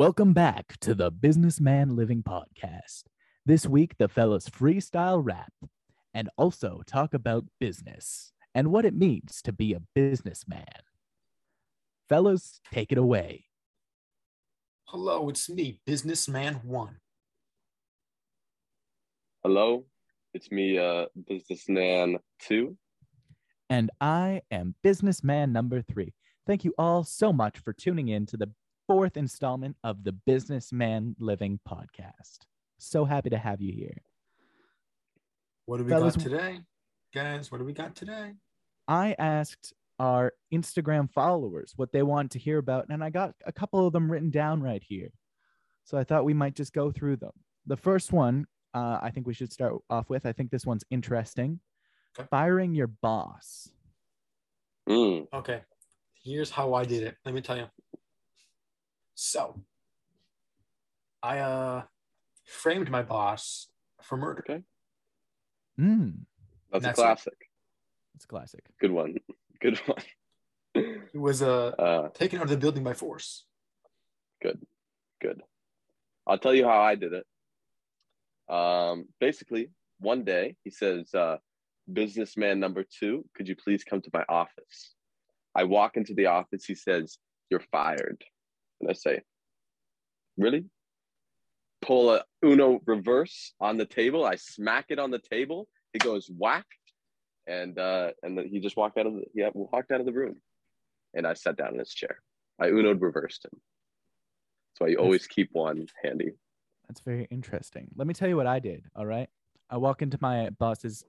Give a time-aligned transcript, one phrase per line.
[0.00, 3.02] Welcome back to the Businessman Living Podcast.
[3.44, 5.52] This week, the fellas freestyle rap
[6.14, 10.64] and also talk about business and what it means to be a businessman.
[12.08, 13.44] Fellas, take it away.
[14.86, 16.96] Hello, it's me, Businessman One.
[19.42, 19.84] Hello,
[20.32, 22.78] it's me, uh, businessman two.
[23.68, 26.14] And I am businessman number three.
[26.46, 28.50] Thank you all so much for tuning in to the
[28.90, 32.38] fourth installment of the Businessman Living Podcast.
[32.78, 34.02] So happy to have you here.
[35.66, 36.58] What do we Fellas- got today?
[37.14, 38.32] Guys, what do we got today?
[38.88, 43.52] I asked our Instagram followers what they want to hear about, and I got a
[43.52, 45.10] couple of them written down right here.
[45.84, 47.30] So I thought we might just go through them.
[47.66, 50.26] The first one, uh, I think we should start off with.
[50.26, 51.60] I think this one's interesting.
[52.18, 52.26] Okay.
[52.28, 53.70] Firing your boss.
[54.88, 55.60] Mm, Okay,
[56.24, 57.14] here's how I did it.
[57.24, 57.66] Let me tell you.
[59.22, 59.60] So,
[61.22, 61.82] I uh
[62.46, 63.66] framed my boss
[64.00, 64.42] for murder.
[64.48, 64.62] okay,
[65.78, 66.24] Mm,
[66.72, 67.04] that's, That's a it.
[67.04, 67.38] classic.
[68.14, 68.64] it's a classic.
[68.80, 69.16] Good one.
[69.60, 70.02] Good one.
[71.12, 73.44] He was uh uh, taken out of the building by force.
[74.42, 74.58] good.
[75.20, 75.42] Good.
[76.26, 77.26] I'll tell you how I did it.
[78.54, 81.36] Um, basically, one day he says, uh,
[81.92, 84.94] "Businessman number two, could you please come to my office?"
[85.54, 86.64] I walk into the office.
[86.64, 87.18] He says,
[87.50, 88.24] "You're fired,"
[88.80, 89.22] and I say,
[90.36, 90.64] "Really?"
[91.82, 94.24] Pull a Uno reverse on the table.
[94.24, 95.68] I smack it on the table.
[95.94, 96.66] It goes whack,
[97.46, 100.12] and uh, and then he just walked out of the yeah walked out of the
[100.12, 100.36] room,
[101.14, 102.20] and I sat down in his chair.
[102.60, 103.58] I Uno'd reversed him.
[104.70, 106.32] That's why you always keep one handy.
[106.88, 107.88] That's very interesting.
[107.96, 108.84] Let me tell you what I did.
[108.94, 109.28] All right.
[109.70, 111.04] I walk into my boss's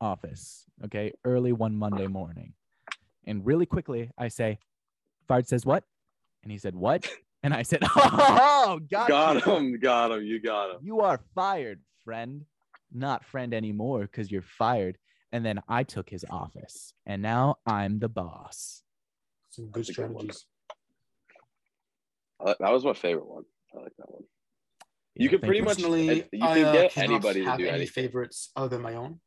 [0.00, 2.52] office, okay, early one Monday morning.
[3.24, 4.58] And really quickly, I say,
[5.28, 5.84] Fard says what?
[6.46, 7.10] And he said, What?
[7.42, 10.78] And I said, Oh, got, Got him, got him, you got him.
[10.82, 12.44] You are fired, friend.
[12.92, 14.96] Not friend anymore because you're fired.
[15.32, 16.92] And then I took his office.
[17.04, 18.82] And now I'm the boss.
[19.50, 20.46] Some good That's good strategies.
[22.44, 23.44] That was my favorite one.
[23.76, 24.22] I like that one.
[25.14, 25.64] You can pretty you.
[25.64, 27.92] much Personally, you I uh, get cannot anybody to have do any anything.
[28.04, 29.20] favorites other than my own,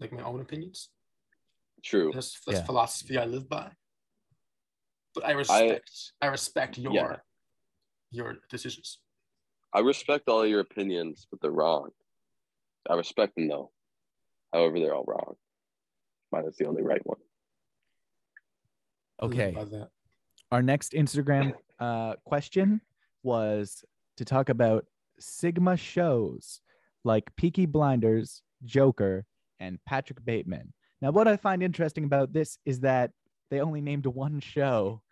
[0.00, 0.88] like my own opinions.
[1.84, 2.10] True.
[2.14, 2.64] That's that's Yeah.
[2.64, 3.70] philosophy I live by.
[5.14, 5.90] But I respect
[6.20, 7.16] I, respect your Yeah.
[8.10, 9.00] your decisions.
[9.72, 11.90] I respect all your opinions, but they're wrong.
[12.88, 13.70] I respect them though.
[14.52, 15.34] However, they're all wrong.
[16.32, 17.18] Mine is the only right one.
[19.22, 19.56] Okay.
[20.50, 22.80] Our next Instagram uh, question
[23.22, 23.84] was
[24.16, 24.86] to talk about
[25.18, 26.60] Sigma shows
[27.04, 29.24] like Peaky Blinders, Joker,
[29.60, 30.72] and Patrick Bateman.
[31.00, 33.12] Now, what I find interesting about this is that
[33.50, 35.02] they only named one show.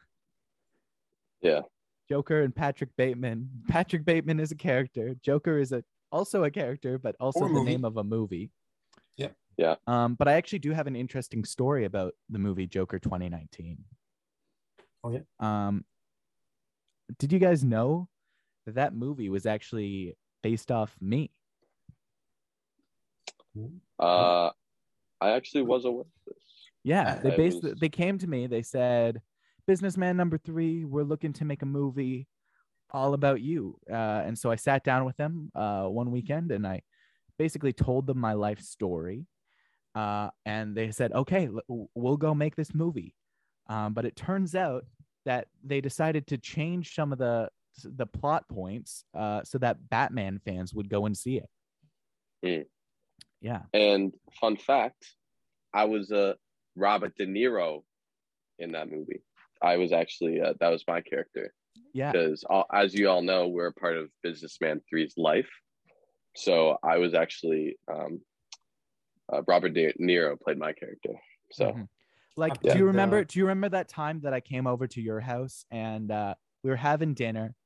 [1.43, 1.63] Yeah.
[2.09, 3.51] Joker and Patrick Bateman.
[3.69, 5.15] Patrick Bateman is a character.
[5.23, 7.71] Joker is a also a character, but also Or the movie.
[7.71, 8.51] name of a movie.
[9.17, 9.29] Yeah.
[9.59, 9.75] Yeah.
[9.87, 13.85] Um, but I actually do have an interesting story about the movie Joker 2019.
[15.05, 15.21] Oh, yeah?
[15.41, 15.85] Um,
[17.19, 18.09] did you guys know
[18.67, 21.31] that that movie was actually based off me?
[23.99, 24.51] Uh,
[25.21, 26.38] I actually was aware of this.
[26.89, 28.47] Yeah, they based was- they came to me.
[28.47, 29.21] They said,
[29.67, 32.27] "Businessman number three, we're looking to make a movie
[32.91, 36.67] all about you." Uh, and so I sat down with them uh, one weekend, and
[36.67, 36.83] I
[37.39, 39.27] basically told them my life story.
[39.95, 43.15] Uh, and they said, "Okay, l- we'll go make this movie."
[43.69, 44.87] Um, but it turns out
[45.27, 47.51] that they decided to change some of the
[47.85, 51.51] the plot points uh, so that Batman fans would go and see it.
[52.43, 52.63] Hmm.
[53.41, 53.63] Yeah.
[53.73, 55.15] And fun fact,
[55.73, 56.35] I was uh,
[56.79, 57.83] Robert De Niro
[58.59, 59.23] in that movie.
[59.61, 61.53] I was actually uh, that was my character
[61.93, 62.13] Yeah.
[62.13, 65.49] because as you all know, we're a part of Businessman 3's life.
[66.37, 68.21] So I was actually um,
[69.33, 71.15] uh, Robert De Niro played my character.
[71.53, 71.89] So Mhm.
[72.37, 72.73] Like, Yeah.
[72.75, 73.19] do you remember?
[73.19, 76.35] uh, do you remember that time that I came over to your house and uh,
[76.63, 77.57] we were having dinner,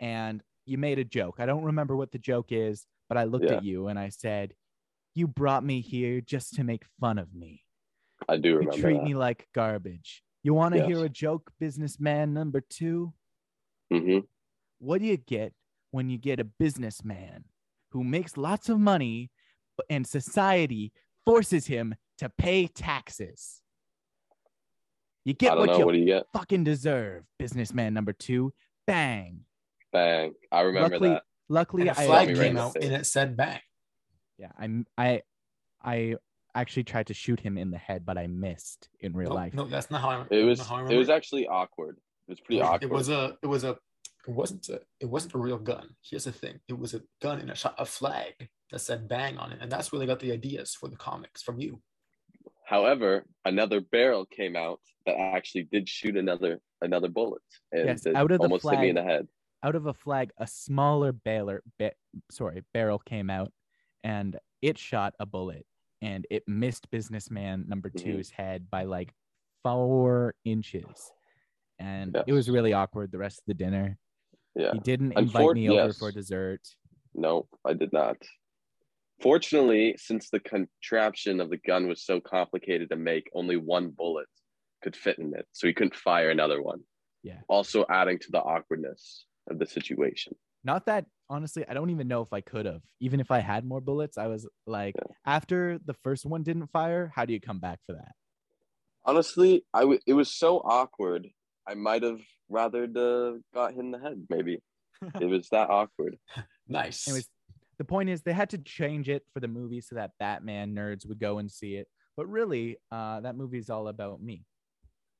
[0.00, 1.36] and you made a joke?
[1.40, 3.58] I don't remember what the joke is, but I looked Yeah.
[3.58, 4.54] at you and I said,
[5.14, 7.63] "You brought me here just to make fun of me.
[8.28, 9.04] I do You treat that.
[9.04, 10.22] me like garbage.
[10.42, 10.88] You want to Yes.
[10.88, 13.12] hear a joke, businessman number two?
[13.90, 14.20] hmm
[14.78, 15.54] What do you get
[15.90, 17.44] when you get a businessman
[17.90, 19.30] who makes lots of money,
[19.76, 20.92] but- and society
[21.24, 23.62] forces him to pay taxes?"
[25.24, 25.78] You get what know.
[25.78, 26.26] you What you get?
[26.32, 28.52] fucking deserve, businessman number two.
[28.86, 29.46] Bang.
[29.92, 30.34] Bang!
[30.52, 31.22] I remember luckily, that.
[31.48, 33.60] luckily, And a I flag me right came out and it said bang.
[34.38, 35.22] yeah, I'm I
[35.82, 36.16] I
[36.54, 39.54] actually tried to shoot him in the head, but I missed in real No, life.
[39.54, 40.26] no, that's not how I.
[40.30, 41.96] It was how I it was actually awkward.
[42.28, 42.84] It was pretty awkward.
[42.84, 43.76] It was a it was a
[44.26, 45.96] it wasn't a it wasn't a real gun.
[46.02, 49.36] Here's the thing: it was a gun and a shot a flag that said "bang"
[49.38, 51.82] on it, and that's where they got the ideas for the comics from you.
[52.66, 57.42] However, another barrel came out that actually did shoot another another bullet,
[57.72, 59.28] and Yes, out of the almost hit me in the head.
[59.62, 61.92] Out of a flag, a smaller baler, ba-
[62.30, 63.52] sorry, barrel came out,
[64.02, 65.66] and it shot a bullet,
[66.04, 68.02] and it missed businessman number Mhm.
[68.02, 69.12] two's head by like
[69.62, 71.10] four inches,
[71.78, 73.98] and it was really awkward the rest of the dinner.
[74.54, 74.72] Yeah.
[74.74, 75.98] He didn't Unfor- invite me over yes.
[75.98, 76.60] for dessert.
[77.14, 78.18] No, I did not.
[79.22, 84.28] Fortunately, since the contraption of the gun was so complicated to make, only one bullet
[84.82, 86.84] could fit in it, so he couldn't fire another one.
[87.22, 87.40] Yeah.
[87.48, 90.36] Also adding to the awkwardness of the situation.
[90.64, 92.80] Not that honestly, I don't even know if I could have.
[93.00, 94.94] Even if I had more bullets, I was like,
[95.26, 98.12] after the first one didn't fire, how do you come back for that?
[99.04, 101.28] Honestly, I w- it was so awkward.
[101.68, 104.26] I might have rather uh, got hit in the head.
[104.30, 104.60] Maybe
[105.20, 106.16] it was that awkward.
[106.68, 107.06] Nice.
[107.06, 107.28] Anyways,
[107.78, 111.06] the point is they had to change it for the movie so that Batman nerds
[111.06, 111.88] would go and see it.
[112.16, 114.44] But really, uh, that movie is all about me.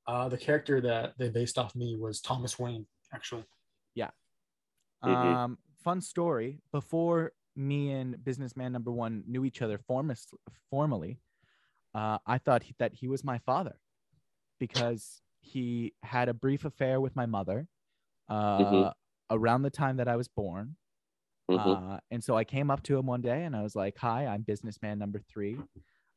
[0.07, 2.87] uh, the character that they based off me was Thomas Wayne.
[3.13, 3.45] Actually,
[5.03, 5.11] Mhm.
[5.11, 6.61] Um, fun story.
[6.73, 10.33] Before me and businessman number one knew each other formis-
[10.71, 11.21] formally,
[11.95, 13.79] uh, I thought he, that he was my father
[14.59, 17.69] because he had a brief affair with my mother
[18.29, 18.93] uh, Mhm.
[19.31, 20.77] around the time that I was born.
[21.51, 21.95] Mhm.
[21.97, 24.27] Uh, and so I came up to him one day and I was like, Hi,
[24.27, 25.59] I'm businessman number three.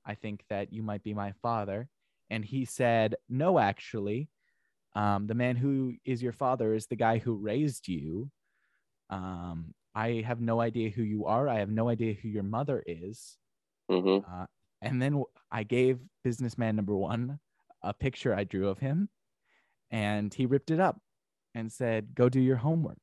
[0.06, 1.90] I think that you might be my father.
[2.30, 4.30] And he said, No, actually.
[4.96, 8.32] Um, the man who is your father is the guy who raised you.
[9.10, 11.50] Um, I have no idea who you are.
[11.50, 13.38] I have no idea who your mother is.
[13.90, 14.24] Mhm.
[14.28, 14.46] Uh,
[14.82, 17.40] and then I gave businessman number one
[17.82, 19.10] a picture I drew of him,
[19.90, 21.02] and he ripped it up
[21.56, 23.00] and said, "Go do your homework."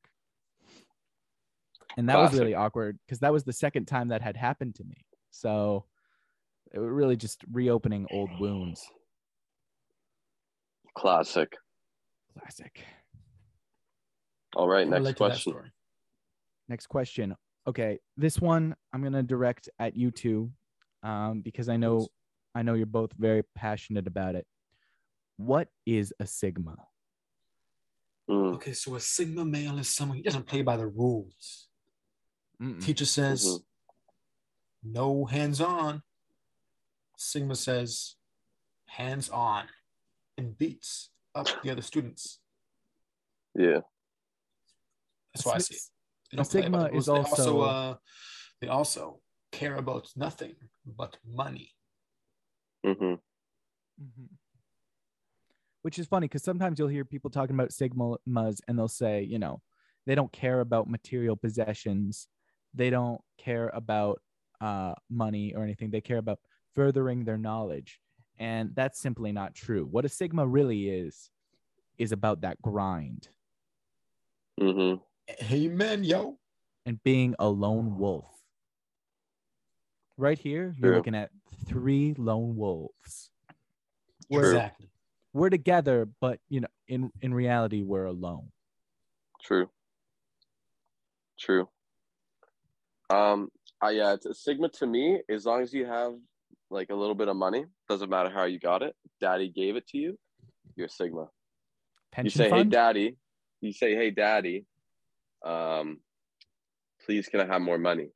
[1.97, 4.83] And that was really awkward because that was the second time that had happened to
[4.83, 5.05] me.
[5.31, 5.85] So
[6.71, 8.89] it was really just reopening old wounds.
[10.93, 11.57] Classic.
[12.37, 12.83] Classic.
[14.55, 15.71] All right, next relate to that question.
[16.65, 16.73] Story.
[16.73, 17.35] Next question.
[17.67, 20.51] Okay, this one I'm gonna direct at you two,
[21.03, 22.07] um, because I know
[22.53, 24.45] I know you're both very passionate about it.
[25.37, 26.75] What is a sigma?
[28.29, 31.67] Mm, Okay, so a sigma male is someone he doesn't play by the rules.
[32.61, 32.81] Mm-mm.
[32.81, 33.63] Teacher says Mhm.
[34.83, 36.01] no hands on.
[37.17, 38.15] Sigma says
[38.85, 39.67] hands on
[40.37, 42.39] and beats up the other students.
[43.57, 43.81] yeah.
[45.33, 45.81] That's why I see it.
[46.31, 47.05] They don't play sigma the is.
[47.05, 47.95] They also also- uh,
[48.61, 50.55] they also care about nothing
[50.85, 51.71] but money.
[52.83, 53.15] hmm
[54.01, 54.29] Mhm.
[55.83, 59.37] Which is funny because sometimes you'll hear people talking about sigmas and they'll say, you
[59.39, 59.61] know,
[60.05, 62.27] they don't care about material possessions.
[62.73, 64.21] They don't care about
[64.59, 65.91] uh, money or anything.
[65.91, 66.39] They care about
[66.73, 67.99] furthering their knowledge.
[68.39, 69.85] And that's simply not true.
[69.85, 71.29] What a sigma really is,
[71.97, 73.29] is about that grind
[74.59, 74.95] hmm
[75.51, 76.37] Amen, yo.
[76.85, 78.25] and being a lone wolf.
[80.17, 81.31] Right here, you're looking at
[81.67, 83.31] three lone wolves.
[84.29, 84.89] We're, Exactly.
[85.33, 88.51] we're together, but you know, in in reality, we're alone.
[89.43, 89.69] True.
[91.37, 91.67] True.
[93.09, 93.49] Um,
[93.81, 95.21] I yeah, it's a sigma to me.
[95.29, 96.13] As long as you have
[96.71, 98.95] like a little bit of money, doesn't matter how you got it.
[99.19, 100.17] Daddy gave it to you.
[100.75, 101.27] You're sigma.
[102.11, 103.17] Pension you say, "Hey, daddy."
[103.61, 104.65] You say, "Hey, daddy,
[105.43, 105.99] um,
[107.05, 108.09] please, can I have more money?"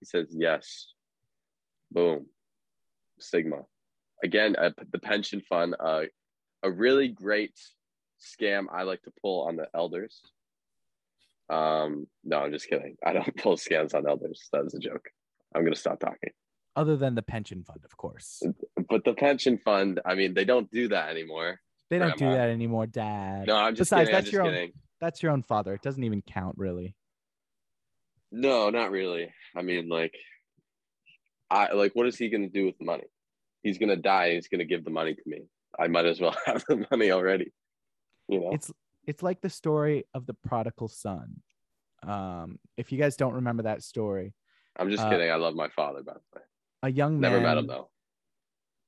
[0.00, 0.92] He says, "Yes."
[1.92, 2.26] Boom.
[3.18, 3.62] Sigma.
[4.22, 5.74] Again, uh, the pension fund.
[5.78, 6.02] Uh,
[6.62, 7.58] a really great
[8.20, 10.20] scam I like to pull on the elders.
[11.48, 12.96] Um, no, I'm just kidding.
[13.04, 14.48] I don't pull scams on elders.
[14.52, 15.08] That was a joke.
[15.54, 16.30] I'm gonna stop talking.
[16.76, 18.42] other than the pension fund, of course.
[18.88, 21.58] But the pension fund, I mean, they don't do that anymore.
[21.90, 23.48] They don't do that anymore, Dad.
[23.48, 24.16] No, I'm just Besides, kidding.
[24.16, 24.72] I'm just your own- kidding.
[25.00, 25.74] That's your own father.
[25.74, 26.94] It doesn't even count, really.
[28.30, 29.32] No, not really.
[29.56, 30.14] I mean, like,
[31.50, 33.04] I like, what is he gonna do with the money?
[33.62, 34.34] He's gonna die.
[34.34, 35.42] He's gonna give the money to me.
[35.78, 37.52] I might as well have the money already.
[38.28, 38.50] You know.
[38.52, 38.70] It's
[39.06, 41.40] it's like the story of the prodigal son.
[42.06, 44.32] Um, if you guys don't remember that story,
[44.76, 45.30] I'm just uh, kidding.
[45.30, 46.42] I love my father, by the way.
[46.84, 47.88] a young man Never met him though.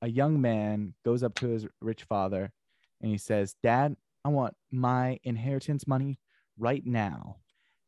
[0.02, 2.52] a young man goes up to his rich father
[3.00, 6.18] and he says, Dad, I want my inheritance money
[6.58, 7.36] right now.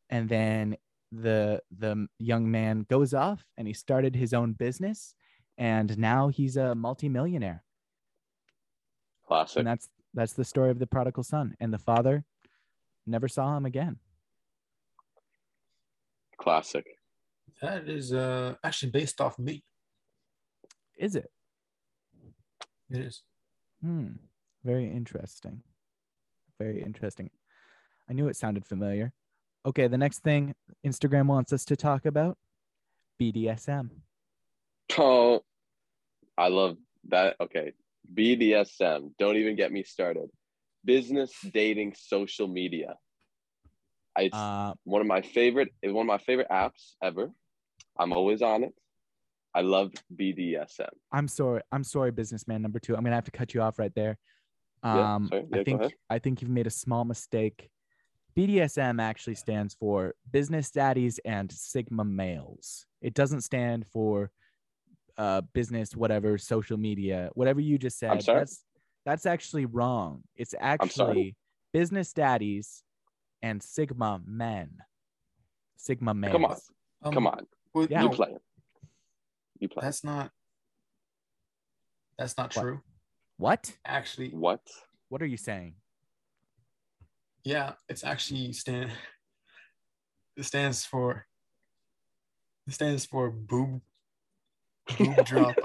[0.09, 0.77] And then
[1.11, 5.15] the the young man goes off and he started his own business
[5.57, 7.63] and now he's a multimillionaire.
[9.27, 9.57] Classic.
[9.57, 11.55] And that's that's the story of the prodigal son.
[11.59, 12.25] And the father
[13.05, 13.97] never saw him again.
[16.37, 16.85] Classic.
[17.61, 19.63] That is uh actually based off me.
[20.97, 21.31] Is it?
[22.89, 23.23] It is.
[23.81, 24.07] Hmm.
[24.63, 25.61] Very interesting.
[26.59, 27.29] Very interesting.
[28.09, 29.11] I knew it sounded familiar.
[29.65, 30.53] Okay, the next thing
[30.85, 32.37] Instagram wants us to talk about
[33.19, 33.89] BDSM.
[34.97, 35.41] Oh,
[36.37, 36.77] I love
[37.09, 37.35] that.
[37.41, 37.73] Okay.
[38.13, 39.11] BDSM.
[39.17, 40.29] Don't even get me started.
[40.83, 42.95] Business dating social media.
[44.17, 47.31] It's Uh, one of my favorite it's one of my favorite apps ever.
[47.97, 48.73] I'm always on it.
[49.53, 50.89] I love BDSM.
[51.11, 51.61] I'm sorry.
[51.71, 52.95] I'm sorry, businessman number two.
[52.95, 54.17] I'm gonna have to cut you off right there.
[54.85, 55.45] Yeah, Um, sorry.
[55.51, 55.95] Yeah, I think.
[56.11, 57.69] I think you've made a small mistake.
[58.37, 62.85] BDSM actually stands for Business Daddies and Sigma Males.
[63.01, 64.29] It doesn't stand for
[65.17, 68.21] uh, business, whatever, social media, whatever you just said.
[68.21, 68.39] sorry?
[68.39, 68.63] That's
[69.05, 70.23] that's actually wrong.
[70.35, 71.35] It's actually
[71.73, 72.83] Business Daddies
[73.41, 74.69] and Sigma Men.
[75.77, 76.33] Sigma Males.
[76.33, 76.57] Come on.
[77.03, 77.47] Um, Come on.
[77.73, 78.01] well, Yeah.
[78.03, 78.35] You no, play.
[79.59, 79.81] You play.
[79.83, 80.31] That's not.
[82.17, 82.61] That's not What?
[82.61, 82.81] true.
[83.37, 83.75] What?
[83.85, 84.61] Actually, What?
[85.09, 85.75] What are you saying?
[87.43, 88.91] yeah, it's actually stand.
[90.35, 91.25] It stands for.
[92.67, 93.81] It stands for boob.
[94.97, 95.55] Boob drop.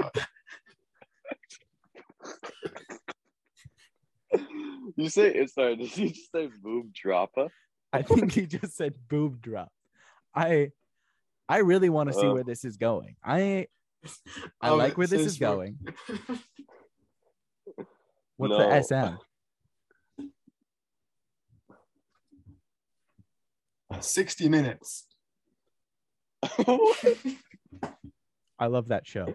[4.97, 7.49] You say it's sorry, did you just say boob dropper?
[7.93, 9.73] I think he just said boob drop.
[10.35, 10.71] I
[11.49, 12.35] I really want to see Uh.
[12.35, 13.17] where this is going.
[13.25, 13.67] I
[14.61, 15.79] I Oh, like where this is for- going.
[18.41, 18.69] What's No.
[18.71, 19.19] the
[23.91, 24.01] SM?
[24.01, 25.07] Sixty minutes.
[28.59, 29.35] I love that show.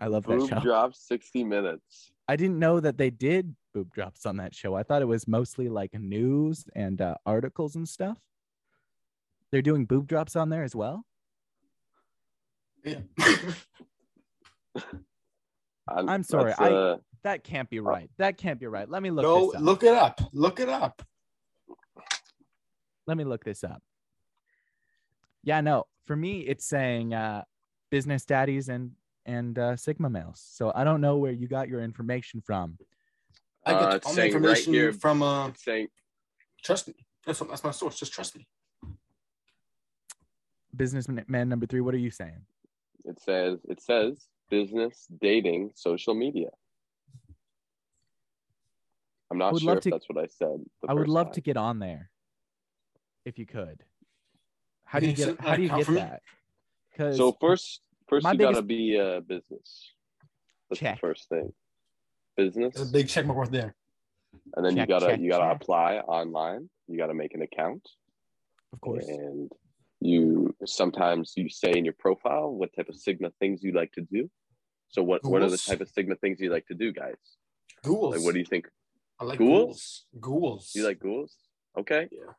[0.00, 0.60] I love that boob show.
[0.60, 2.12] drop 60 minutes.
[2.28, 4.74] I didn't know that they did boob drops on that show.
[4.76, 8.18] I thought it was mostly like news and uh, articles and stuff.
[9.50, 11.04] They're doing boob drops on there as well.
[12.84, 13.00] Yeah.
[15.88, 18.10] I'm, I'm sorry, that's, I- uh, That can't be right.
[18.18, 18.88] That can't be right.
[18.88, 19.62] Let me look Go this up.
[19.62, 20.20] look it up.
[20.32, 21.02] Look it up.
[23.06, 23.82] Let me look this up.
[25.44, 25.84] Yeah, no.
[26.06, 27.42] For me, it's saying uh,
[27.90, 28.92] business daddies and
[29.26, 30.40] and uh, sigma males.
[30.52, 32.78] So I don't know where you got your information from.
[33.64, 35.22] I Uh, get it's all my saying right information here- from.
[35.22, 35.88] Uh, it's saying
[36.64, 36.94] trust me.
[37.24, 37.96] That's that's my source.
[37.98, 38.46] Just trust me.
[40.74, 41.80] Businessman number three.
[41.80, 42.42] What are you saying?
[43.04, 46.48] it says it says business dating social media.
[49.30, 50.64] I'm not sure if to- that's what I said.
[50.88, 51.34] I would love time.
[51.34, 52.10] to get on there,
[53.24, 53.82] if you could.
[54.84, 55.40] How do you you get?
[55.40, 56.22] How do you get that?
[56.90, 59.92] Because So first, first my you gotta be a business.
[60.70, 60.96] That's Check.
[60.96, 61.52] the first thing.
[62.36, 63.74] Business, There's a big check mark right there.
[64.54, 65.62] and then check, you gotta check, you gotta check.
[65.62, 66.68] apply online.
[66.86, 67.88] You gotta make an account,
[68.72, 69.50] of course, and
[70.00, 74.02] you sometimes you say in your profile what type of Sigma things you like to
[74.02, 74.30] do.
[74.88, 77.16] So what what are the type of Sigma things you like to do, guys?
[77.84, 78.16] Ghouls.
[78.16, 78.68] Like what do you think?
[79.20, 80.04] I like Ghouls?
[80.20, 80.20] ghouls.
[80.20, 80.72] Ghouls.
[80.74, 81.34] You like ghouls?
[81.78, 82.08] Okay.
[82.10, 82.32] Yeah.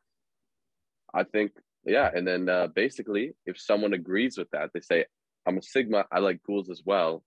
[1.14, 1.52] I think
[1.88, 5.06] yeah, and then uh, basically, if someone agrees with that, they say,
[5.46, 6.06] "I'm a Sigma.
[6.12, 7.24] I like ghouls as well."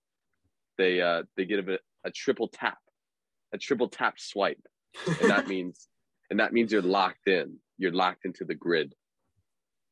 [0.77, 2.77] They uh, they give it a triple tap,
[3.53, 4.61] a triple tap swipe,
[5.19, 5.87] and that means
[6.29, 7.57] and that means you're locked in.
[7.79, 8.93] You're locked into the grid,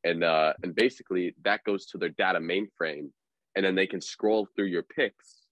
[0.04, 3.10] and uh, and basically that goes to their data mainframe,
[3.56, 5.46] and then they can scroll through your pics,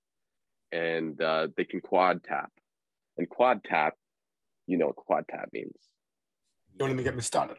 [0.72, 2.50] and uh, they can quad tap,
[3.16, 3.94] and quad tap,
[4.66, 5.76] you know what quad tap means.
[6.76, 7.56] Don't even get me started.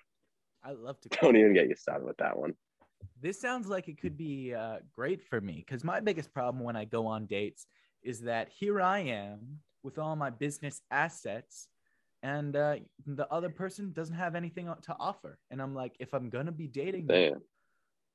[0.63, 1.09] I love to.
[1.21, 2.53] Don't even get you started with that one.
[3.21, 6.75] This sounds like it could be uh, great for me because my biggest problem when
[6.75, 7.65] I go on dates
[8.01, 11.67] is that here I am with all my business assets,
[12.23, 15.37] and uh, the other person doesn't have anything to offer.
[15.51, 17.41] And I'm like, if I'm gonna be dating, you,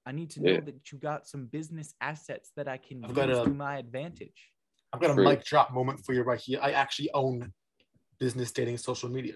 [0.06, 0.60] I need to know Yeah.
[0.60, 3.78] that you got some business assets that I can I've use got a- to my
[3.78, 4.50] advantage.
[4.92, 5.24] I've got a True.
[5.24, 6.60] mic drop moment for you right here.
[6.62, 7.52] I actually own
[8.20, 9.34] business dating social media.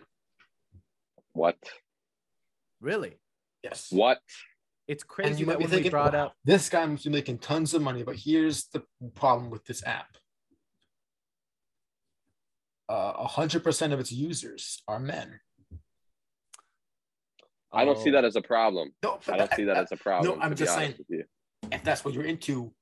[1.33, 1.57] What?
[2.81, 3.17] Really,
[3.65, 3.89] Yes.
[3.91, 4.21] What?
[4.87, 7.05] it's And crazy you might that be when we thinking, brought up this guy must
[7.05, 8.83] be making tons of money, but here's the
[9.15, 10.17] problem with this app.
[12.89, 15.41] Uh, 100% of its users are men.
[17.71, 18.93] I don't see Oh, that as a problem.
[19.03, 20.39] No, I don't see that as a problem.
[20.39, 20.95] No, I'm just saying-
[21.71, 22.73] if that's what you're into,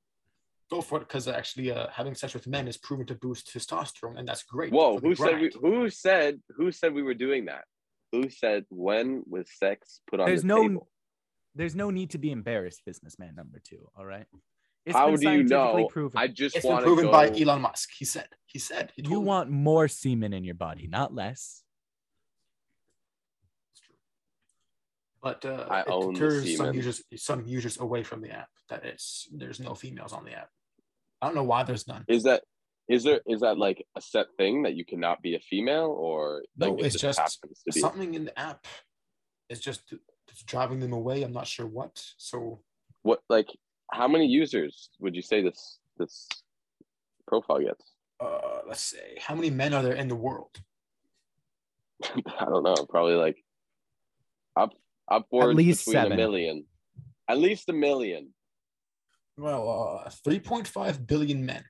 [0.70, 4.16] go for it because actually uh, having sex with men is proven to boost testosterone,
[4.16, 4.72] and that's great.
[4.72, 5.50] Whoa, who said we?
[5.60, 6.40] Who said?
[6.56, 7.64] Who said we were doing that?
[8.12, 10.88] Who said when was sex put on There's the no table?
[11.56, 13.88] there's no need to be embarrassed, businessman number two.
[13.96, 14.26] All right.
[14.86, 15.88] It's How do you know?
[15.90, 16.16] Proven.
[16.18, 17.10] I just It's been want proven go.
[17.12, 17.90] by Elon Musk.
[17.98, 18.28] He said.
[18.46, 18.92] He said.
[18.94, 19.26] He you me.
[19.26, 21.62] want more semen in your body, not less.
[23.72, 23.96] It's true.
[25.20, 28.48] but uh, I it own the deters some users some users away from the app.
[28.68, 30.50] That it's there's no females on the app.
[31.20, 32.04] I don't know why there's none.
[32.06, 32.44] Is that
[32.88, 36.44] is there is that like a set thing that you cannot be a female or
[36.56, 37.80] No, like, it it's just happens to be?
[37.80, 38.66] Something in the app
[39.48, 39.92] is just
[40.28, 41.24] it's driving them away.
[41.24, 42.04] I'm not sure what.
[42.18, 42.60] So
[43.02, 43.48] What like
[43.92, 46.28] how many users would you say this this
[47.26, 47.84] profile gets?
[48.20, 50.54] uh, let's say how many men are there in the world?
[52.04, 53.36] I don't know, probably like
[54.56, 54.72] up
[55.10, 56.12] upwards least between seven.
[56.12, 56.64] a million.
[57.28, 58.32] At least a million.
[59.36, 61.62] Well, uh, 3.5 billion men,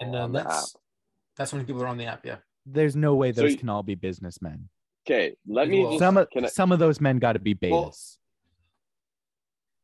[0.00, 0.76] and all uh, on the that's
[1.36, 2.24] that's how many people are on the app.
[2.24, 2.36] Yeah.
[2.66, 4.68] There's no way So those you- can all be businessmen.
[5.08, 7.38] Okay, let me Well, just Some of can I, some of those men got to
[7.40, 7.70] be betas.
[7.70, 7.94] Well,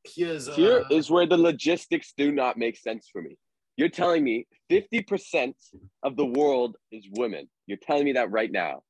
[0.09, 3.37] Here's uh, is where the logistics do not make sense for me.
[3.77, 5.55] You're telling me 50%
[6.03, 7.49] of the world is women.
[7.67, 8.83] You're telling me that right now.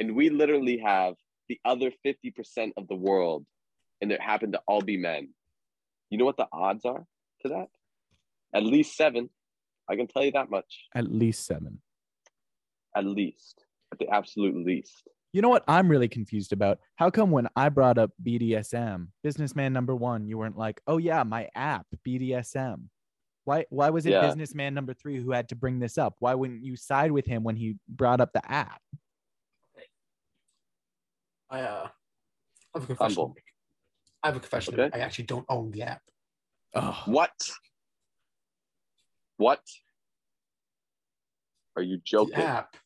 [0.00, 1.14] And we literally have
[1.48, 3.46] the other 50% of the world,
[4.00, 5.28] and it happened to all be men.
[6.10, 7.04] You know what the odds are
[7.42, 7.68] to that?
[8.54, 9.30] At least seven.
[9.88, 10.86] I can tell you that much.
[10.94, 11.80] At least seven.
[12.96, 13.64] At least.
[13.92, 15.08] At the absolute least.
[15.32, 16.78] You know what I'm really confused about?
[16.96, 21.22] How come when I brought up BDSM, businessman number one, you weren't like, oh yeah,
[21.22, 22.88] my app, BDSM.
[23.44, 24.26] Why why was it Yeah.
[24.26, 26.16] businessman number three who had to bring this up?
[26.18, 28.80] Why wouldn't you side with him when he brought up the app?
[31.50, 31.88] I uh,
[32.74, 33.16] I have a confession.
[33.16, 33.36] Humble.
[34.22, 34.78] I have a confession.
[34.78, 34.90] Okay.
[34.96, 36.02] I actually don't own the app.
[36.74, 37.32] Oh, What?
[39.38, 39.60] What?
[41.74, 42.34] Are you joking?
[42.36, 42.76] The app,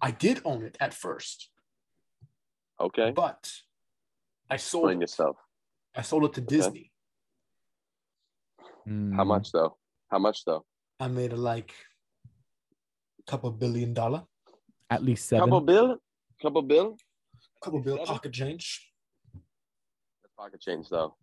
[0.00, 1.48] I did own it at first,
[2.82, 3.12] Okay.
[3.12, 3.50] but
[4.50, 5.00] I sold Explain it.
[5.02, 5.36] yourself.
[5.94, 6.90] I sold it to Disney.
[8.86, 9.76] How mm, much though?
[10.10, 10.64] How much though?
[10.98, 11.72] I made a like
[13.26, 14.24] couple billion dollar,
[14.90, 15.44] At least seven.
[15.48, 15.96] Couple bill?
[16.42, 16.96] Couple bill?
[17.62, 18.06] couple bill Seven?
[18.14, 18.92] pocket change.
[19.32, 21.14] That's pocket change though.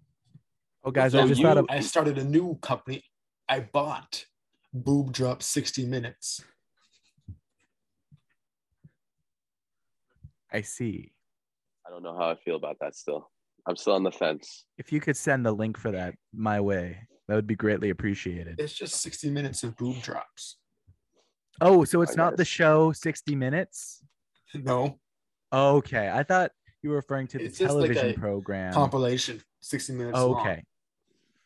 [0.85, 1.65] oh, guys, So I just you- thought of.
[1.69, 3.03] I started a new company.
[3.49, 4.25] I bought
[4.73, 6.41] Boob Drop 60 Minutes.
[10.51, 11.11] I see.
[11.89, 13.31] I don't know how I feel about that still.
[13.67, 14.65] I'm still on the fence.
[14.77, 18.59] If you could send the link for that my way, that would be greatly appreciated.
[18.59, 20.57] It's just 60 minutes of boob drops.
[21.61, 24.03] Oh, so it's not the show 60 Minutes?
[24.53, 24.99] No
[25.51, 26.09] Okay.
[26.09, 26.51] I thought
[26.83, 28.71] you were referring to the It's just like television a program.
[28.71, 30.39] compilation, 60 minutes long.
[30.41, 30.63] Okay.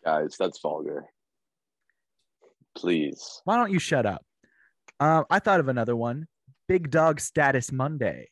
[0.03, 1.06] Guys, that's vulgar.
[2.75, 3.41] Please.
[3.45, 4.25] Why don't you shut up?
[4.99, 6.27] Um, I thought of another one.
[6.67, 8.29] Big Dog Status Monday.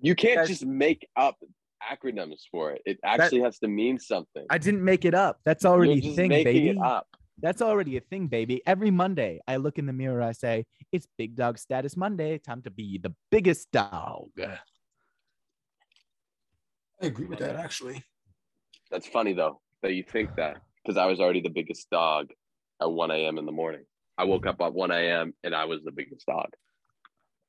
[0.00, 1.36] You can't Guys- just make up
[1.82, 2.82] acronyms for it.
[2.86, 4.46] It actually has to mean something.
[4.50, 5.40] I didn't make it up.
[5.44, 6.68] That's You're already a thing, baby.
[6.70, 7.06] it up.
[7.40, 8.62] That's already a thing, baby.
[8.66, 10.22] Every Monday, I look in the mirror.
[10.22, 12.38] I say, "It's Big Dog Status Monday.
[12.38, 14.60] Time to be the biggest dog." I
[17.06, 18.02] agree with that, actually.
[18.90, 22.30] That's funny though that you think that because I was already the biggest dog
[22.80, 23.38] at 1 a.m.
[23.38, 23.84] in the morning.
[24.16, 25.34] I woke up at 1 a.m.
[25.42, 26.50] and I was the biggest dog.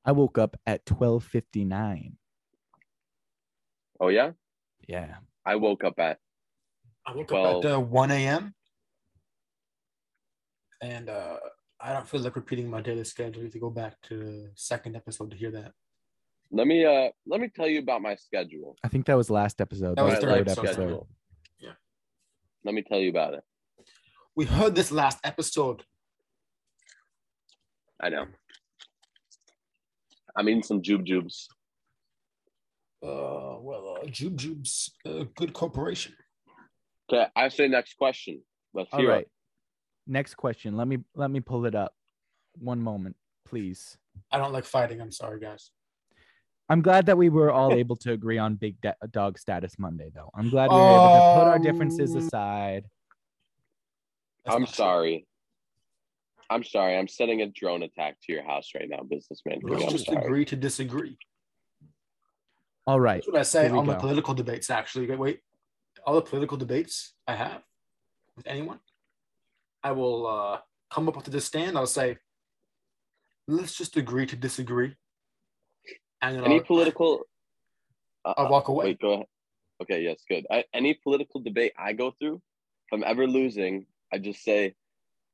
[0.03, 2.17] I woke up at twelve fifty nine.
[3.99, 4.31] Oh yeah,
[4.88, 5.15] Yeah.
[5.45, 6.17] I woke up at
[7.05, 8.53] I woke Well- up at uh, 1 a.m.
[10.81, 11.38] And uh,
[11.79, 13.39] I don't feel like repeating my daily schedule.
[13.39, 15.71] You have to go back to the second episode to hear that.
[16.51, 18.75] let me uh let me tell you about my schedule.
[18.84, 19.95] I think that was last episode.
[19.97, 21.05] That was My third life episode.
[21.60, 21.71] Yeah.
[22.63, 23.43] Let me tell you about it.
[24.36, 25.84] We heard this last episode.
[27.99, 28.25] I know.
[30.36, 31.47] I'm eating some jube jubes.
[33.03, 36.13] Uh, well, uh, Jube Jube's a good corporation.
[37.12, 38.41] Okay, I say next question.
[38.73, 39.21] Let's All hear right.
[39.21, 39.29] it.
[40.08, 40.75] Next question.
[40.77, 41.93] Let me let me pull it up.
[42.58, 43.97] One moment, please.
[44.31, 45.01] I don't like fighting.
[45.01, 45.71] I'm sorry, guys.
[46.67, 50.10] I'm glad that we were all able to agree on Big Da- Dog Status Monday,
[50.15, 50.31] though.
[50.34, 52.86] I'm glad we were able to put our differences Um, aside.
[54.45, 54.75] That's I'm not true.
[54.75, 55.27] sorry.
[56.49, 56.97] I'm sorry.
[56.97, 59.60] I'm sending a drone attack to your house right now, businessman.
[59.63, 60.23] Let's just sorry.
[60.25, 61.17] agree to disagree.
[62.88, 63.15] All right.
[63.15, 65.08] That's what I say Here we on the political debates, actually.
[65.08, 65.39] Wait, wait.
[66.06, 67.63] All the political debates I have
[68.36, 68.80] with anyone,
[69.84, 70.60] I will uh,
[70.91, 71.78] come up with this stand.
[71.78, 72.17] I'll say,
[73.48, 74.95] let's just agree to disagree.
[76.21, 77.21] And Any I'll, political.
[78.24, 78.86] Uh, I'll walk away.
[78.86, 79.26] Wait, go ahead.
[79.82, 80.45] Okay, yes, good.
[80.52, 84.76] I, any political debate I go through, if I'm ever losing, I just say,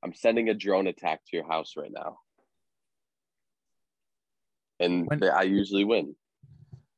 [0.03, 2.17] I'm sending a drone attack to your house right now.
[4.79, 6.15] And When- I usually win.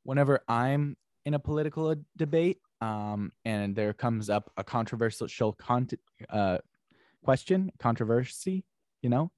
[0.04, 6.58] Whenever I'm in a political debate, um, and there comes up a controversial content, uh,
[7.24, 8.64] question, controversy,
[9.02, 9.32] you know,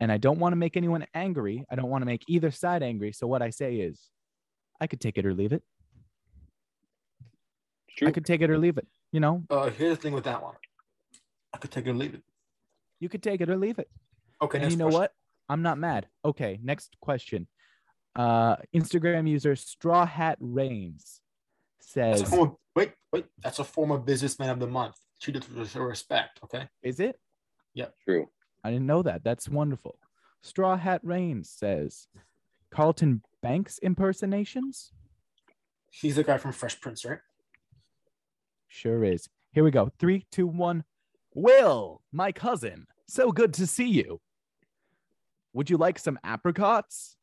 [0.00, 1.64] and I don't want to make anyone angry.
[1.70, 3.12] I don't want to make either side angry.
[3.12, 4.08] So what I say is,
[4.80, 5.62] I could take it or leave it.
[7.96, 8.08] True.
[8.08, 8.86] I could take it or leave it.
[9.12, 10.54] You know, Uh, here's the thing with that one.
[11.52, 12.22] I could take it or leave it.
[13.00, 13.88] you could take it or leave it.
[14.42, 15.00] Okay, and next you know question.
[15.00, 15.12] what?
[15.48, 16.08] I'm not mad.
[16.24, 17.46] Okay, next question.
[18.16, 21.20] Uh, Instagram user Straw Hat Reigns
[21.80, 23.26] says, a of, wait, wait.
[23.42, 24.96] That's a former businessman of the month.
[25.20, 26.40] Treat it with respect.
[26.44, 26.68] Okay.
[26.82, 27.18] "Is it?
[27.72, 28.28] Yeah, true.
[28.62, 29.24] I didn't know that.
[29.24, 29.98] That's wonderful."
[30.42, 32.06] Straw Hat Reigns says,
[32.70, 34.92] "Carlton Banks impersonations."
[35.90, 37.20] He's the guy from Fresh Prince, right?
[38.68, 39.28] Sure is.
[39.52, 39.90] Here we go.
[39.98, 40.84] Three, two, one.
[41.34, 44.20] Will, my cousin, so good to see you.
[45.52, 47.16] Would you like some apricots?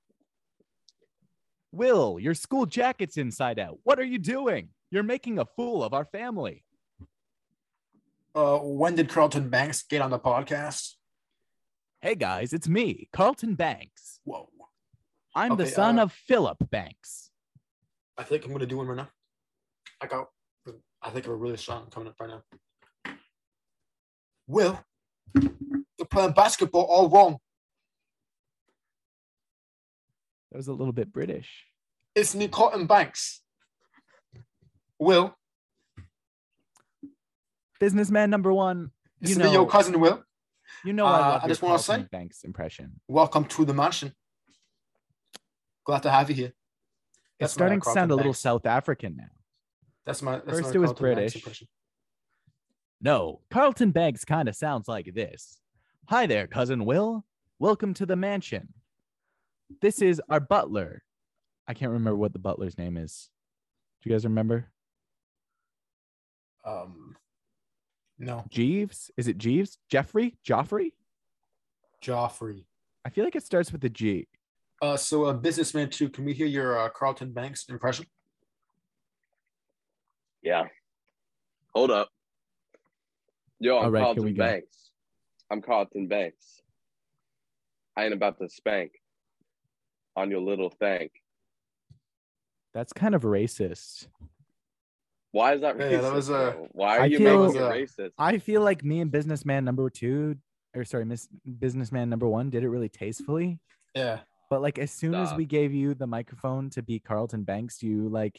[1.71, 3.79] Will, your school jacket's inside out.
[3.83, 4.69] What are you doing?
[4.89, 6.65] You're making a fool of our family.
[8.35, 10.95] Uh, when did Carlton Banks get on the podcast?
[12.01, 14.19] Hey guys, it's me, Carlton Banks.
[14.23, 14.49] Whoa.
[15.35, 17.31] I'm the son uh, of Philip Banks.
[18.17, 19.09] I think I'm gonna do one right now.
[20.01, 20.27] I got.
[21.01, 23.13] I think of a really strong coming up right now.
[24.47, 24.79] Will,
[25.33, 27.37] you're playing basketball all wrong.
[30.51, 31.65] That was a little bit British.
[32.13, 33.41] It's me, Carlton Banks.
[34.99, 35.35] Will,
[37.79, 38.91] Businessman number one.
[39.21, 40.23] it's You me, your know, cousin Will.
[40.85, 42.99] you know uh, I love I just wanna say- Banks impression.
[43.07, 44.13] Welcome to the mansion.
[45.83, 46.45] Glad to have you here.
[46.47, 46.55] It's
[47.39, 48.39] That's my starting to sound a little Banks.
[48.39, 49.29] South African now.
[50.05, 50.33] That's my.
[50.33, 51.63] That's First my it was British.
[53.01, 55.59] No, Carlton Banks kind of sounds like this.
[56.09, 57.25] Hi there, cousin Will.
[57.57, 58.73] Welcome to the mansion.
[59.81, 61.03] This is our butler.
[61.67, 63.29] I can't remember what the butler's name is.
[64.01, 64.71] Do you guys remember?
[66.65, 67.15] Um,
[68.19, 69.11] no, Jeeves?
[69.17, 69.77] Is it Jeeves?
[69.89, 70.37] Jeffrey?
[70.47, 70.91] Joffrey?
[72.03, 72.65] Joffrey.
[73.05, 74.27] I feel like it starts with a G.
[74.81, 76.09] Uh, so uh, businessman too.
[76.09, 78.05] Can we hear your uh, Carlton Banks impression?
[80.41, 80.65] Yeah.
[81.75, 82.09] Hold up.
[83.59, 84.33] Yo, I'm All right, here Carlton.
[84.35, 84.91] Banks.
[85.51, 86.61] I'm Carlton Banks.
[87.95, 88.91] I ain't about to spank
[90.15, 91.11] on your little thank.
[92.73, 94.07] That's kind of racist.
[95.31, 96.01] Why is that Yeah, racist?
[96.01, 96.67] that was, uh, bro?
[96.71, 98.11] Why are I you feel- making it Uh, racist?
[98.17, 100.37] I feel like me and businessman number two,
[100.75, 101.27] or sorry, miss
[101.59, 103.59] businessman number one did it really tastefully.
[103.95, 104.21] Yeah.
[104.49, 108.09] But like as soon as we gave you the microphone to be Carlton Banks, you
[108.09, 108.37] like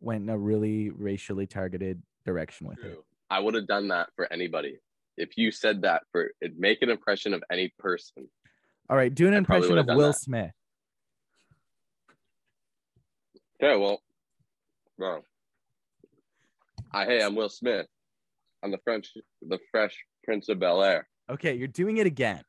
[0.00, 2.98] went in a really racially targeted direction with it.
[3.30, 4.78] I would have done that for anybody.
[5.16, 8.28] If you said that for it, make an impression of any person.
[8.90, 10.14] All right, do an I impression of Will that.
[10.18, 10.50] Smith.
[13.62, 14.00] Okay, well,
[14.98, 15.20] bro.
[16.92, 17.86] I hey, I'm Will Smith.
[18.62, 21.06] I'm the French, the Fresh Prince of Bel Air.
[21.30, 22.42] Okay, you're doing it again.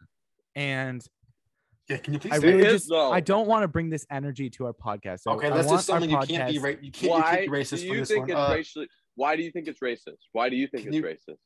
[0.55, 1.03] And
[1.89, 1.97] Yeah.
[1.97, 2.31] Can you please?
[2.33, 3.11] I say really is, just though.
[3.11, 5.21] I don't want to bring this energy to our podcast.
[5.27, 7.09] I- Okay, I let's just something our you can't be podcast- ra- you can't, you
[7.09, 8.29] Why can't be racist do for you this think one.
[8.31, 8.87] it's Uh, racially?
[9.15, 10.17] Why do you think it's racist?
[10.31, 11.37] Why do you think Can it's you- racist?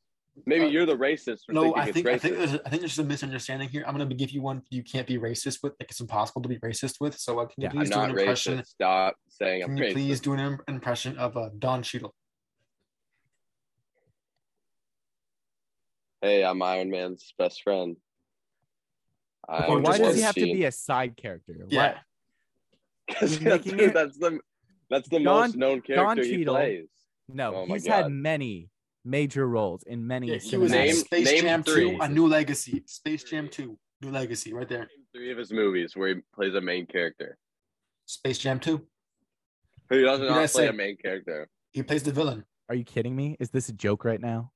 [0.46, 2.98] Maybe Uh, you're the racist for no, I think I think there's I think there's
[2.98, 3.84] a misunderstanding here.
[3.86, 5.72] I'm gonna give you one you can't be racist with.
[5.80, 7.18] Like it's impossible to be racist with.
[7.18, 8.58] So uh, can you Yeah, I'm please do not an impression?
[8.58, 8.66] racist.
[8.66, 9.92] Stop saying I'm Can you racist.
[9.92, 12.14] please do an impression of uh, Don Cheadle?
[16.22, 17.96] Hey, I'm Iron Man's best friend.
[19.48, 21.54] Okay, Okay, I'm why does he one have to be a side character?
[21.68, 21.98] Why- Yeah.
[23.08, 24.40] Because that's, it- that's the
[24.90, 26.54] that's the Don- most known character Don Cheadle.
[26.56, 26.88] plays.
[27.30, 28.68] No, Oh my he's had many
[29.04, 30.74] major roles in many Yeah, he was cinematic.
[30.74, 31.90] in Name- Space name Jam three.
[31.96, 32.82] 2, A New Legacy.
[32.86, 34.88] Space Jam 2, New Legacy, right there.
[35.14, 37.38] Three of his movies where he plays a main character.
[38.06, 38.86] Space Jam 2.
[39.90, 40.68] He does What did not play say?
[40.68, 41.48] a main character.
[41.72, 42.44] He plays the villain.
[42.68, 43.36] Are you kidding me?
[43.40, 44.52] Is this a joke right now?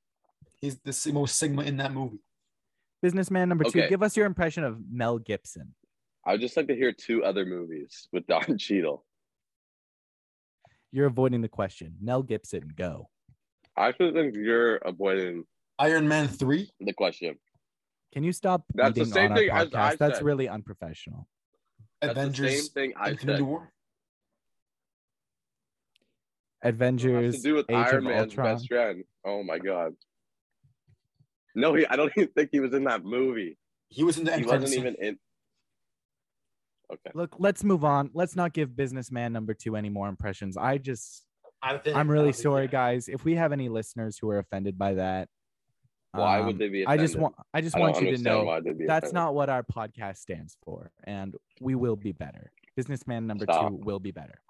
[0.61, 2.19] He's the si- most Sigma in that movie.
[3.01, 3.89] Businessman number two, Okay.
[3.89, 5.73] give us your impression of Mel Gibson.
[6.25, 9.05] I would just like to hear two other movies with Don Cheadle.
[10.91, 11.95] You're avoiding the question.
[11.99, 13.09] Mel Gibson, go.
[13.75, 15.45] I actually think you're avoiding
[15.79, 16.69] Iron Man 3.
[16.79, 17.35] the question.
[18.13, 19.97] Can you stop That's the same thing as I podcast?
[19.97, 20.25] That's said.
[20.25, 21.27] really unprofessional.
[22.01, 23.47] That's the same Avengers thing I Infinity said.
[23.47, 23.71] War.
[26.61, 28.55] Avengers, to do with Age Iron of Man's Ultron.
[28.55, 29.03] best friend.
[29.25, 29.93] Oh my god.
[31.55, 33.57] No, he, I don't even think he was in that movie.
[33.89, 35.19] He was in the He end wasn't credits even in.
[36.91, 37.11] Okay.
[37.13, 38.11] Look, let's move on.
[38.13, 40.57] Let's not give businessman number two any more impressions.
[40.57, 41.25] I just,
[41.63, 42.71] I think, I'm really sorry, yeah.
[42.71, 43.07] guys.
[43.07, 45.29] If we have any listeners who are offended by that,
[46.11, 48.43] Why um, would they be I just want, I just I want you to know
[48.43, 49.13] why they'd be that's offended.
[49.13, 52.51] not what our podcast stands for, and we will be better.
[52.75, 53.69] Businessman number Stop.
[53.69, 54.41] two will be better.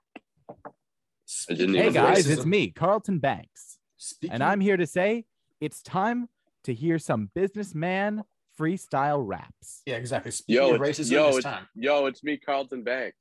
[1.25, 5.25] Speaking Hey, Hey of guys, it's me, Carlton Banks, Speaking, and I'm here to say
[5.61, 6.29] it's time
[6.63, 8.23] to hear some businessman
[8.59, 9.81] freestyle raps.
[9.85, 10.31] Yeah, exactly.
[10.31, 11.67] Speaking Yo, of it's, racism, yo, it's it's, time.
[11.75, 13.17] yo, it's me, Carlton Banks.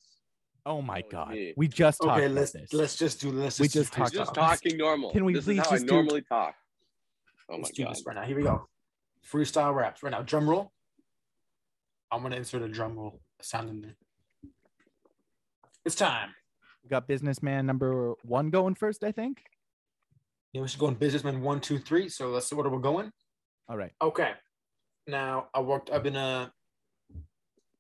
[0.65, 1.31] Oh my Oh, god.
[1.31, 1.55] me.
[1.57, 2.73] We just talked Okay, about let's this.
[2.73, 5.11] let's just do let's We just do just talked He's just talking normal.
[5.13, 6.55] Can we this please is how just I do- normally talk.
[7.49, 7.95] Oh my Let's do god.
[7.95, 8.23] this right now.
[8.23, 8.69] Here we go.
[9.31, 10.23] Freestyle raps right now.
[10.23, 10.73] Drum roll.
[12.11, 13.97] I'm gonna insert a drum roll sound in there.
[15.85, 16.31] It's time.
[16.85, 19.43] We got businessman number one going first, I think.
[20.53, 22.09] Yeah, we should go in businessman one, two, three.
[22.09, 23.11] So let's see where we're going.
[23.69, 23.93] All right.
[24.01, 24.33] Okay.
[25.09, 25.91] Now I worked.
[25.91, 26.49] I've been uh,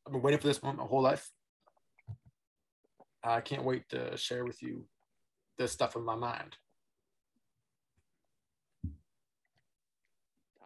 [0.07, 1.31] I've been waiting for this moment my whole life.
[3.25, 4.85] I can't wait to share with you
[5.59, 6.57] the stuff in my mind.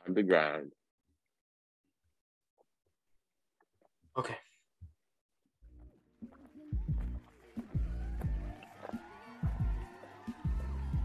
[0.07, 0.73] Time to grind.
[4.17, 4.37] Okay.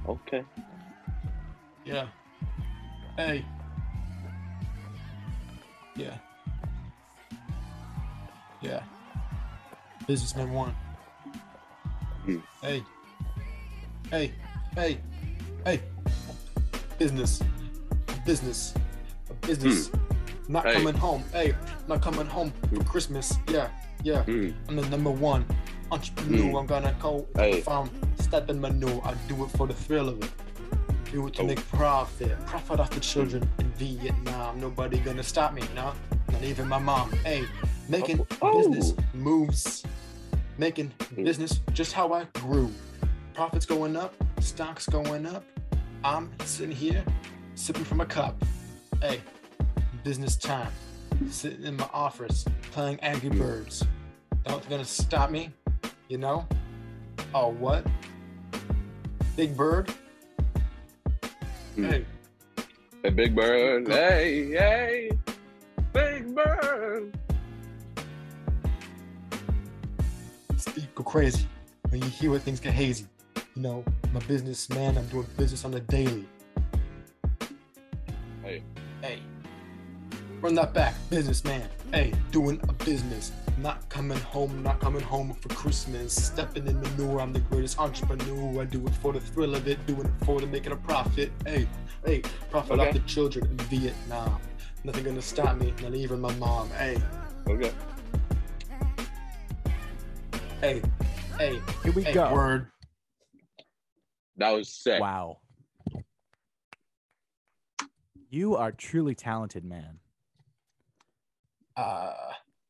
[0.07, 0.43] Okay.
[1.85, 2.07] Yeah.
[3.17, 3.45] Hey.
[5.95, 6.17] Yeah.
[8.61, 8.83] Yeah.
[10.07, 10.73] Businessman one.
[12.25, 12.37] Hmm.
[12.61, 12.83] Hey.
[14.09, 14.33] Hey.
[14.75, 14.99] Hey.
[15.65, 15.81] Hey.
[16.99, 17.41] Business.
[18.25, 18.73] Business.
[19.29, 19.91] A business.
[20.47, 20.73] Not Hey.
[20.73, 21.23] coming home.
[21.31, 21.55] Hey.
[21.87, 23.33] Not coming home for Christmas.
[23.49, 23.69] Yeah.
[24.03, 24.23] Yeah.
[24.25, 24.53] Mm.
[24.69, 25.45] I'm the number one
[25.91, 26.49] entrepreneur.
[26.51, 26.55] Hmm.
[26.57, 27.59] I'm gonna go Hey.
[27.59, 29.01] if I'm stepping manure.
[29.03, 30.29] I do it for the thrill of it.
[31.11, 31.45] Do it to Oh.
[31.45, 32.37] make profit.
[32.45, 34.59] Profit off the children in Vietnam.
[34.61, 35.93] Nobody gonna stop me, no?
[36.31, 37.11] Not even my mom.
[37.25, 37.43] Hey,
[37.89, 38.57] making Oh.
[38.57, 39.83] business moves.
[40.61, 42.71] Making business just how I grew.
[43.33, 45.43] Profits going up, stocks going up.
[46.03, 47.03] I'm sitting here
[47.55, 48.39] sipping from a cup.
[49.01, 49.21] Hey,
[50.03, 50.71] business time.
[51.31, 53.87] Sitting in my office playing Angry Birds.
[54.43, 55.49] Don't gonna stop me,
[56.09, 56.47] you know?
[57.33, 57.83] Oh, what?
[59.35, 59.91] Big Bird?
[61.73, 61.85] Hmm.
[61.85, 62.05] Hey,
[63.01, 63.87] Hey, Big Bird.
[63.87, 65.11] Hey, hey.
[65.91, 67.17] Big Bird.
[70.95, 71.47] Go crazy
[71.89, 73.05] when you hear what things get hazy.
[73.55, 76.27] You know, I'm a businessman, I'm doing business on the daily.
[78.43, 78.63] Hey.
[79.01, 79.19] Hey.
[80.41, 81.69] Run that back, businessman.
[81.93, 83.31] Hey, doing a business.
[83.59, 86.13] Not coming home, not coming home for Christmas.
[86.13, 88.61] Stepping in manure, I'm the greatest entrepreneur.
[88.61, 91.31] I do it for the thrill of it, doing it for the making a profit.
[91.45, 91.67] Hey,
[92.05, 92.87] hey, profit Okay.
[92.87, 94.39] off the children in Vietnam.
[94.83, 96.69] Nothing gonna stop me, not even my mom.
[96.71, 96.97] Hey,
[97.47, 97.71] Okay.
[100.61, 100.81] Hey,
[101.37, 102.31] hey, Here we hey, go.
[102.33, 102.67] word.
[104.37, 105.01] That was sick.
[105.01, 105.39] Wow.
[108.29, 109.99] You are truly talented, man.
[111.75, 112.13] Uh,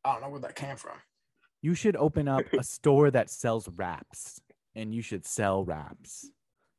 [0.03, 0.95] I don't know where that came from.
[1.61, 4.41] You should open up a store that sells wraps,
[4.75, 6.31] and you should sell wraps.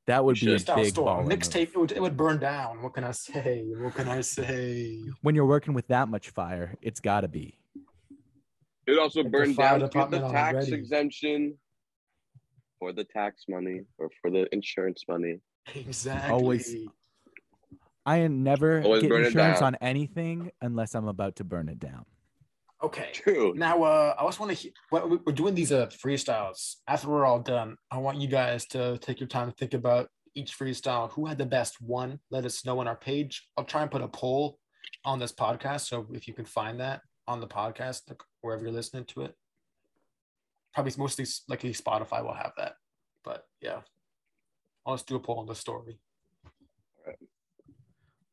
[0.09, 1.69] That would be a big store, mixtape.
[1.69, 2.83] It would, it would burn down.
[2.83, 3.65] What can I say?
[3.77, 4.99] What can I say?
[5.21, 7.62] When you're working with that much fire, it's got to be.
[8.87, 10.75] It also Like burned down to the tax already.
[10.75, 11.59] exemption
[12.79, 15.39] for the tax money or for the insurance money.
[15.75, 16.31] Exactly.
[16.33, 16.75] Always-
[18.05, 22.05] I never Always get insurance on anything unless I'm about to burn it down.
[22.83, 23.11] Okay.
[23.13, 23.55] True.
[23.55, 24.57] Now, uh, I just want to.
[24.57, 26.79] He- well, we- we're doing these uh freestyles.
[26.89, 30.11] After we're all done, I want you guys to take your time to think about
[30.35, 31.13] each freestyle.
[31.13, 32.19] Who had the best one?
[32.31, 33.49] Let us know on our page.
[33.57, 34.59] I'll try and put a poll
[35.05, 35.83] on this podcast.
[35.83, 39.35] So if you can find that on the podcast, like, wherever you're listening to it,
[40.75, 42.75] probably mostly likely Spotify will have that.
[43.25, 43.81] But yeah,
[44.85, 45.99] I'll just do a poll on the story.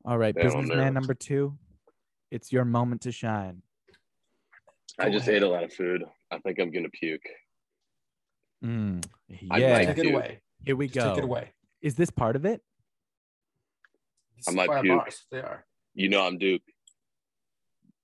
[0.05, 1.57] All right, Damn, I'm businessman number two.
[2.31, 3.61] It's your moment to shine.
[4.99, 5.35] I just ahead.
[5.37, 6.03] ate a lot of food.
[6.31, 7.21] I think I'm gonna puke.
[8.63, 9.05] Mm,
[9.51, 10.41] I yeah, might Take it away.
[10.63, 11.09] here we Just go.
[11.09, 11.51] take it away.
[11.81, 12.61] Is this part of it?
[14.47, 14.97] I might Fire puke.
[14.97, 15.65] bars, They are.
[15.93, 16.61] You know I'm Duke.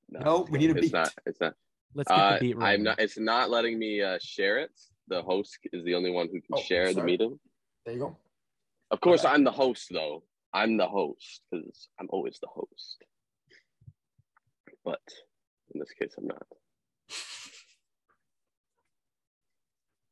[0.10, 1.14] No, we need a it's not.
[1.26, 1.54] It's not.
[1.96, 2.70] Let's get Uh, the beat rolling.
[2.74, 3.00] I'm not.
[3.00, 4.72] It's not letting me uh, share it.
[5.08, 7.06] The host is the only one who can Oh, share the sorry.
[7.12, 7.40] meeting.
[7.86, 8.18] There you go.
[8.92, 9.34] Of course, Okay.
[9.34, 10.24] I'm the host, though.
[10.54, 13.04] I'm the host because I'm always the host.
[14.84, 15.02] But
[15.74, 16.48] in this case, I'm not.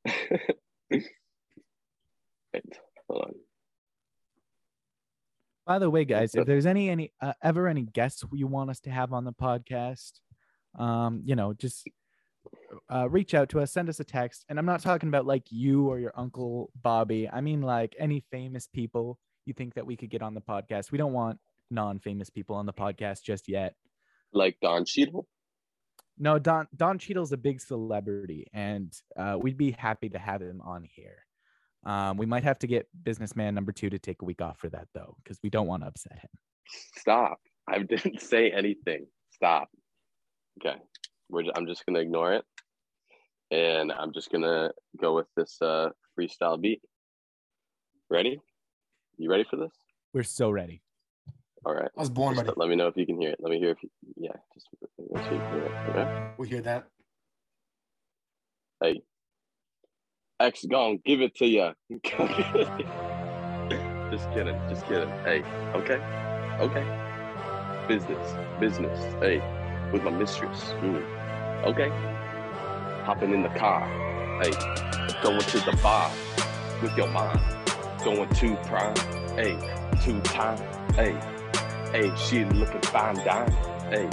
[2.53, 2.63] Wait,
[3.09, 3.33] hold on.
[5.65, 8.79] By the way, guys, if there's any any uh, ever any guests you want us
[8.81, 10.19] to have on the podcast,
[10.77, 11.87] um, you know, just
[12.91, 15.43] uh, reach out to us, send us a text, and I'm not talking about like
[15.49, 17.29] you or your uncle Bobby.
[17.29, 20.91] I mean like any famous people you think that we could get on the podcast.
[20.91, 23.75] We don't want non-famous people on the podcast just yet.
[24.33, 25.27] Like Don Cheadle.
[26.17, 30.61] No, Don Don Cheadle's a big celebrity, and uh, we'd be happy to have him
[30.61, 31.25] on here.
[31.85, 34.69] Um, we might have to get businessman number two to take a week off for
[34.69, 36.29] that though, because we don't want to upset him.
[36.97, 37.39] Stop.
[37.67, 39.07] I didn't say anything.
[39.31, 39.69] Stop.
[40.59, 40.77] Okay.
[41.29, 42.45] We're, ju- I'm just going to ignore it.
[43.51, 46.81] and I'm just gonna go with this uh, freestyle beat.
[48.09, 48.39] Ready?
[49.17, 49.71] You ready for this?
[50.13, 50.81] We're so ready.
[51.65, 51.89] All right.
[51.95, 52.55] I was born Just ready.
[52.57, 53.37] let me know if you can hear it.
[53.39, 55.71] Let me hear if you, yeah, just make sure you hear it.
[55.89, 56.07] Okay.
[56.37, 56.87] We hear that.
[58.81, 59.01] Hey,
[60.39, 61.73] X gone, give it to ya.
[64.11, 65.09] just kidding, just kidding.
[65.23, 65.43] Hey,
[65.75, 65.99] okay,
[66.59, 66.85] okay.
[67.87, 68.99] Business, business.
[69.21, 69.41] Hey,
[69.93, 70.73] with my mistress.
[70.81, 71.63] Mm.
[71.65, 71.89] Okay.
[73.05, 73.81] Hopping in the car.
[74.41, 74.51] Hey,
[75.21, 76.11] going to the bar
[76.81, 77.39] with your mom.
[78.03, 78.95] Going to prom.
[79.37, 79.55] Hey,
[80.03, 80.57] two time.
[80.95, 81.13] Hey,
[81.91, 83.51] hey, she looking fine dime.
[83.89, 84.09] Hey,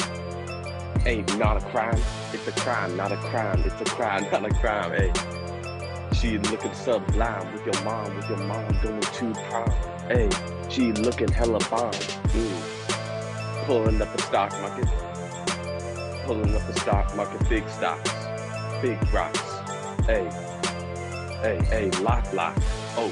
[1.06, 2.00] ain't not a crime.
[2.32, 3.62] It's a crime, not a crime.
[3.64, 4.92] It's a crime, not a crime.
[4.92, 5.12] Hey,
[6.12, 9.70] she looking sublime with your mom, with your mom going to prom.
[10.08, 10.28] Hey,
[10.68, 11.92] she looking hella bomb.
[11.92, 13.66] Mm.
[13.66, 14.88] Pulling up the stock market,
[16.30, 18.12] pulling up the stock market, big stocks,
[18.80, 19.40] big rocks.
[20.06, 20.30] Hey,
[21.42, 22.56] hey, hey, lock, lock.
[22.96, 23.10] Oh,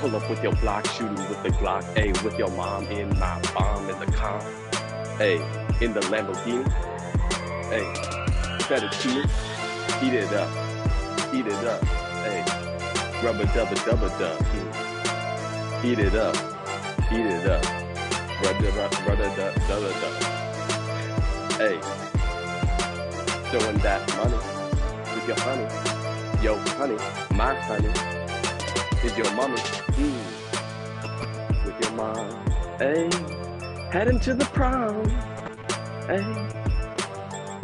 [0.00, 1.84] pull up with your block, shooting with the Glock.
[1.94, 4.40] Hey, with your mom in my bomb in the car.
[5.18, 5.34] Hey,
[5.82, 6.66] in the Lamborghini.
[7.68, 7.84] Hey,
[8.64, 9.28] fettuccine,
[10.02, 10.48] eat it up,
[11.34, 11.84] eat it up.
[12.24, 12.40] Hey,
[13.22, 14.38] rubber dubber dubber dub.
[14.40, 15.84] Mm.
[15.84, 16.34] Eat it up,
[17.12, 17.62] eat it up.
[18.42, 19.54] Rubber rubber rubber dub.
[21.58, 22.03] Hey,
[23.54, 24.34] throwing that money
[25.14, 26.42] with your honey.
[26.42, 26.96] Yo, honey,
[27.36, 27.86] my honey
[29.04, 29.54] is your mommy.
[29.94, 30.24] Mm.
[31.64, 32.44] With your mom.
[32.80, 33.08] Hey,
[33.92, 35.08] heading to the prom.
[36.08, 36.24] Hey.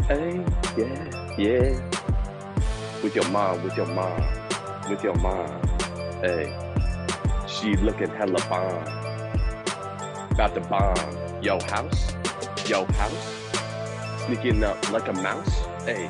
[0.07, 0.45] Hey,
[0.79, 3.03] yeah, yeah.
[3.03, 4.23] With your mom, with your mom,
[4.89, 5.61] with your mom.
[6.23, 6.57] Hey,
[7.49, 8.85] she looking hella bomb.
[10.31, 11.43] About to bomb.
[11.43, 12.15] Yo house,
[12.69, 13.40] yo house.
[14.27, 15.61] Sneaking up like a mouse.
[15.85, 16.09] Hey,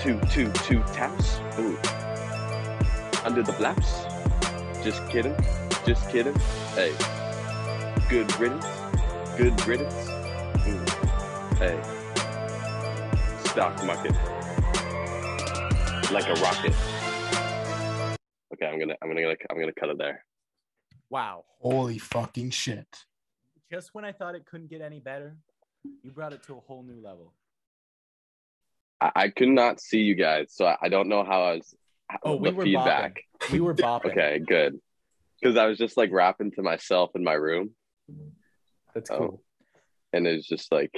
[0.00, 1.40] two, two, two taps.
[1.58, 1.78] Ooh.
[3.24, 4.04] Under the blouse.
[4.82, 5.36] Just kidding,
[5.86, 6.34] just kidding.
[6.74, 6.92] Hey,
[8.08, 8.66] good riddance,
[9.36, 9.94] good riddance.
[10.64, 11.58] Mm.
[11.58, 12.04] Hey
[13.54, 14.10] stock market
[16.10, 16.74] like a rocket.
[18.52, 20.24] Okay, I'm gonna I'm gonna I'm gonna cut it there.
[21.08, 21.44] Wow.
[21.60, 23.06] Holy fucking shit.
[23.70, 25.36] Just when I thought it couldn't get any better,
[26.02, 27.32] you brought it to a whole new level.
[29.00, 31.74] I, I could not see you guys, so I, I don't know how I was.
[32.22, 33.22] Oh, we were feedback.
[33.50, 34.12] We were bopping.
[34.12, 34.78] Okay, good.
[35.40, 37.70] Because I was just like rapping to myself in my room,
[38.94, 39.42] That's Oh, cool.
[40.12, 40.90] and it's just like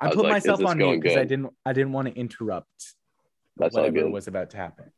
[0.00, 2.94] I I put like, myself on mute because I didn't I didn't want to interrupt
[3.56, 4.92] that's whatever was about to happen.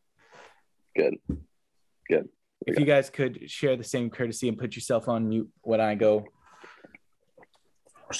[0.94, 1.16] Good.
[2.08, 2.28] Good.
[2.66, 5.94] If you guys could share the same courtesy and put yourself on mute when I
[5.94, 6.24] go.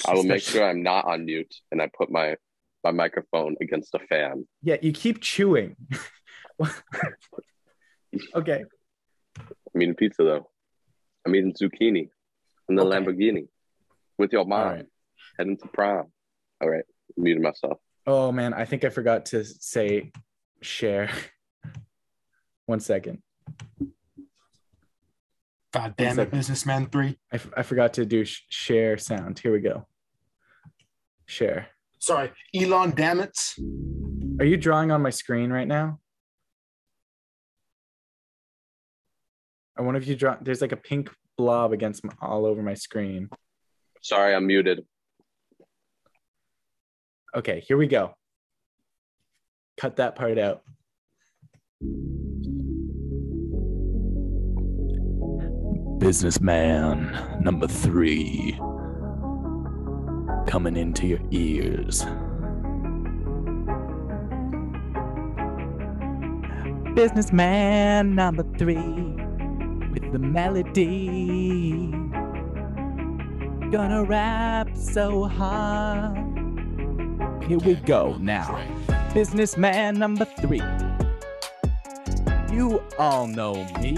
[0.07, 2.35] I will make sure I'm not on mute, and I put my
[2.83, 4.45] my microphone against a fan.
[4.61, 5.75] Yeah, you keep chewing.
[8.35, 8.63] okay.
[9.39, 10.49] I'm eating pizza though.
[11.25, 12.09] I'm eating zucchini
[12.69, 12.97] in the Okay.
[12.97, 13.47] Lamborghini
[14.17, 14.85] with your mom right.
[15.37, 16.07] heading to prom.
[16.61, 16.83] All right,
[17.17, 17.77] muted myself.
[18.05, 20.11] Oh man, I think I forgot to say
[20.61, 21.09] share.
[22.65, 23.21] One second.
[25.73, 27.17] God damn it, businessman three.
[27.31, 29.39] I, f- I forgot to do sh- share sound.
[29.39, 29.87] Here we go.
[31.25, 31.67] Share.
[31.97, 32.91] Sorry, Elon.
[32.91, 33.55] Damn it.
[34.39, 35.99] Are you drawing on my screen right now?
[39.75, 40.37] I wonder if you draw.
[40.39, 43.29] There's like a pink blob against my, all over my screen.
[44.01, 44.85] Sorry, I'm muted.
[47.35, 48.13] Okay, here we go.
[49.77, 50.61] Cut that part out.
[56.03, 58.59] Businessman number three
[60.47, 62.05] coming into your ears.
[66.93, 69.15] Businessman number three
[69.93, 71.87] with the melody.
[73.71, 76.17] Gonna rap so hard.
[77.47, 78.61] Here we go now.
[79.13, 80.61] Businessman number three.
[82.51, 83.97] You all know me.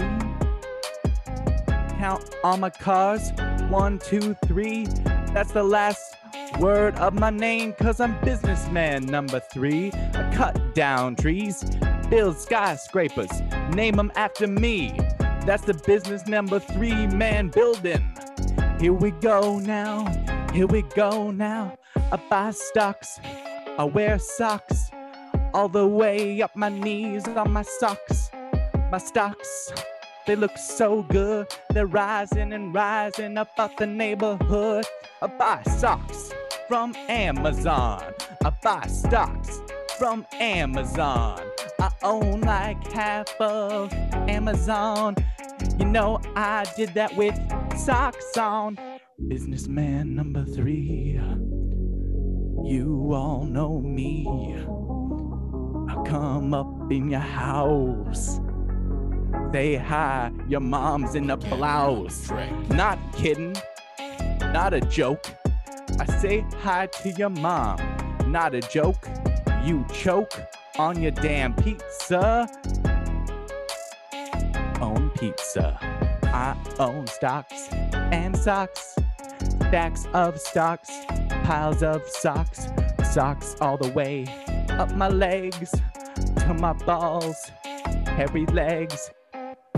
[1.98, 3.32] Count all my cars.
[3.68, 4.86] One, two, three.
[5.32, 6.16] That's the last
[6.58, 9.92] word of my name, cause I'm businessman number three.
[9.92, 11.64] I cut down trees,
[12.08, 13.30] build skyscrapers,
[13.74, 14.98] name them after me.
[15.44, 18.02] That's the business number three man building.
[18.80, 20.06] Here we go now,
[20.52, 21.76] here we go now.
[21.96, 23.20] I buy stocks,
[23.78, 24.90] I wear socks,
[25.52, 28.30] all the way up my knees on my socks.
[28.90, 29.72] My stocks,
[30.26, 31.46] they look so good.
[31.70, 34.84] They're rising and rising up out the neighborhood.
[35.22, 36.32] I buy socks
[36.68, 38.02] from Amazon.
[38.44, 39.60] I buy stocks
[39.98, 41.40] from Amazon.
[41.78, 43.92] I own like half of
[44.28, 45.16] Amazon.
[45.78, 47.38] You know, I did that with
[47.78, 48.78] socks on.
[49.28, 51.20] Businessman number three.
[52.64, 54.26] You all know me.
[55.88, 58.40] I come up in your house.
[59.52, 62.30] Say hi, your mom's in a blouse.
[62.68, 63.56] Not kidding,
[64.52, 65.26] not a joke.
[65.98, 67.78] I say hi to your mom,
[68.26, 69.08] not a joke.
[69.64, 70.38] You choke
[70.78, 72.48] on your damn pizza.
[74.80, 75.78] Own pizza.
[76.24, 77.68] I own stocks
[78.12, 78.96] and socks.
[79.68, 80.90] Stacks of stocks,
[81.44, 82.68] piles of socks,
[83.10, 84.26] socks all the way
[84.70, 85.74] up my legs
[86.40, 87.50] to my balls,
[88.06, 89.10] hairy legs.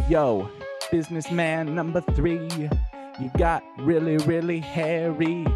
[0.09, 0.49] Yo,
[0.91, 2.49] businessman number three,
[3.21, 5.47] you got really, really hairy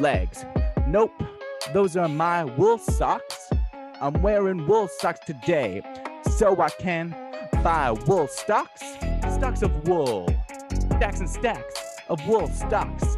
[0.00, 0.44] legs.
[0.86, 1.12] Nope,
[1.72, 3.48] those are my wool socks.
[4.02, 5.80] I'm wearing wool socks today,
[6.36, 7.16] so I can
[7.64, 8.82] buy wool stocks,
[9.34, 10.28] stocks of wool,
[10.96, 11.74] stacks and stacks
[12.10, 13.16] of wool stocks.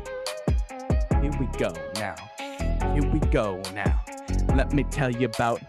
[1.21, 2.15] Here we go now.
[2.93, 4.01] Here we go now.
[4.55, 5.61] Let me tell you about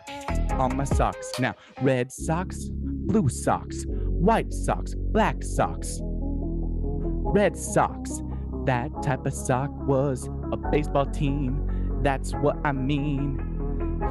[0.52, 1.56] all my socks now.
[1.82, 3.86] Red socks, blue socks,
[4.16, 8.22] white socks, black socks, red socks.
[8.66, 12.00] That type of sock was a baseball team.
[12.02, 13.40] That's what I mean.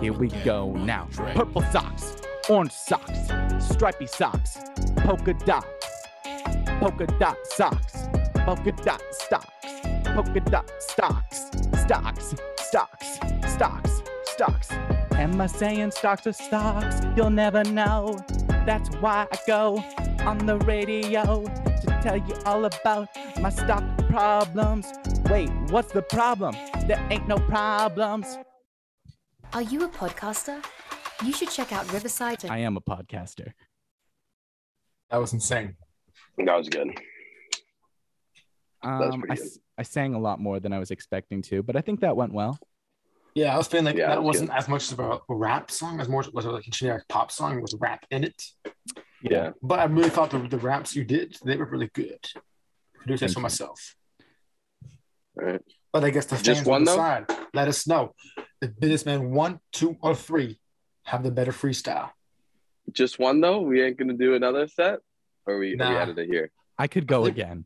[0.01, 1.09] Here we go now.
[1.35, 2.17] Purple socks,
[2.49, 3.19] orange socks,
[3.59, 4.59] stripy socks,
[4.99, 5.67] polka dot,
[6.81, 8.09] polka dot socks,
[8.45, 11.51] polka dot socks, polka dot stocks,
[11.83, 15.04] stocks, stocks, stocks, stocks.
[15.17, 16.97] Am I saying stocks or stocks?
[17.17, 18.19] You'll never know.
[18.67, 19.79] That's why I go
[20.21, 23.09] on the radio to tell you all about
[23.41, 24.93] my stock problems.
[25.31, 26.55] Wait, what's the problem?
[26.87, 28.39] There ain't no problems.
[29.53, 30.63] Are you a podcaster?
[31.25, 32.45] You should check out Riverside.
[32.47, 33.53] I am a podcaster.
[35.11, 35.77] That was insane.
[36.39, 36.89] That was good.
[38.83, 39.45] was Um, pretty I, good.
[39.47, 42.17] s- I sang a lot more than I was expecting to, but I think that
[42.17, 42.59] went well.
[43.35, 46.01] Yeah, I was feeling like Yeah, that was wasn't as much of a rap song
[46.01, 48.41] as more was like a generic pop song with rap in it.
[49.23, 49.51] Yeah.
[49.63, 52.21] But I really thought the, the raps you did, they were really good.
[52.95, 53.97] Produce this Thank for myself.
[55.39, 55.61] All right.
[55.93, 56.93] But I guess the Just fans one, will though?
[56.97, 57.27] decide.
[57.53, 58.15] Let us know.
[58.63, 60.59] If businessman one, two, or three
[61.05, 62.11] have the better freestyle.
[62.93, 63.61] Just one though.
[63.61, 65.01] We ain't gonna do another set,
[65.47, 65.91] or we, Nah.
[65.91, 66.51] we added it here.
[66.79, 67.65] I could go I think- again.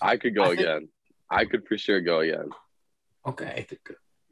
[0.00, 0.88] I could go I think- again.
[1.30, 2.48] I could for sure go again.
[3.26, 3.80] Okay, I think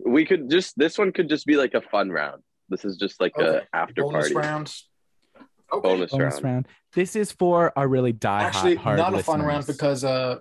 [0.04, 2.42] We could just this one could just be like a fun round.
[2.68, 3.66] This is just like Okay.
[3.72, 4.88] a after bonus party rounds.
[5.72, 5.88] Okay.
[5.88, 6.44] bonus, Bonus round.
[6.44, 6.68] round.
[6.94, 10.38] This is for our really die Actually, hard not a fun round because uh,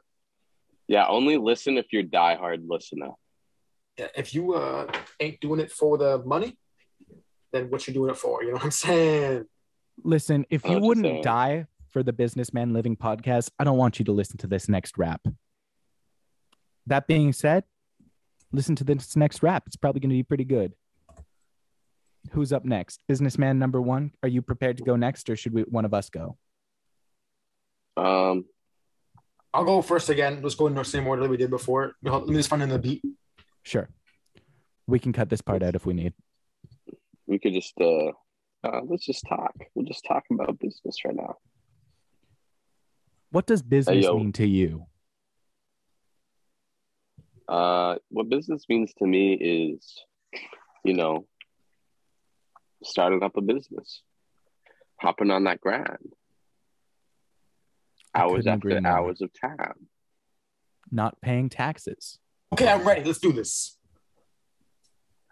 [0.88, 3.12] Yeah, only listen if you're diehard listener.
[3.98, 6.58] if you uh ain't doing it for the money,
[7.52, 8.44] then what you doing it for?
[8.44, 9.46] You know what I'm saying?
[10.04, 11.24] Listen, if you wouldn't saying.
[11.24, 14.98] die for the Businessman Living podcast, I don't want you to listen to this next
[14.98, 15.26] rap.
[16.86, 17.64] That being said,
[18.52, 19.64] listen to this next rap.
[19.68, 20.74] It's probably going to be pretty good.
[22.32, 23.02] Who's up next?
[23.08, 24.12] Businessman number one.
[24.22, 26.38] Are you prepared to go next, or should we one of us go?
[27.96, 28.46] Um,
[29.54, 30.42] I'll go first again.
[30.42, 31.94] Let's go in the same order that we did before.
[32.04, 33.02] Let me just find in the beat.
[33.64, 33.90] Sure.
[34.88, 36.14] We can cut this part out if we need.
[37.26, 38.12] we could just uh,
[38.64, 39.54] uh let's just talk.
[39.74, 41.36] We'll just talk about business right now.
[43.32, 44.18] What does business yo.
[44.18, 44.86] mean to you?
[47.48, 50.04] Uh, what business means to me is,
[50.84, 51.26] you know,
[52.84, 54.02] starting up a business,
[55.00, 56.14] hopping on that grind,
[58.14, 58.92] I hours after agree more.
[58.92, 59.88] hours of time.
[60.92, 62.20] Not paying taxes.
[62.54, 63.04] Okay, I'm ready.
[63.04, 63.78] Let's do this.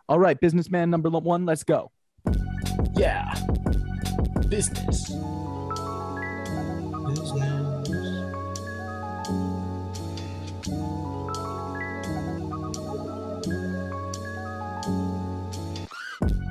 [0.07, 1.91] All right, businessman number one, let's go.
[2.95, 3.33] Yeah.
[4.49, 5.11] Business.
[7.07, 7.74] Business.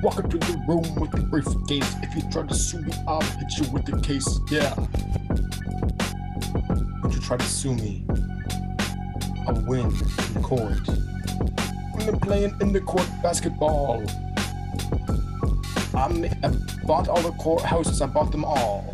[0.05, 1.95] Walk into the room with the briefcase.
[2.03, 4.39] If you try to sue me, I'll hit you with the case.
[4.51, 4.75] Yeah.
[7.01, 8.05] Don't you try to sue me?
[9.47, 9.87] I'll win
[10.35, 10.87] in court.
[12.07, 14.03] I'm playing in the court basketball.
[15.95, 16.53] I, ma- I
[16.85, 18.93] bought all the courthouses, I bought them all.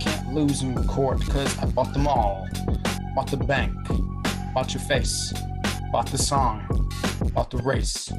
[0.00, 2.48] Can't lose in court because I bought them all.
[3.14, 3.74] Bought the bank,
[4.54, 5.34] bought your face,
[5.92, 6.90] bought the song,
[7.34, 8.10] bought the race.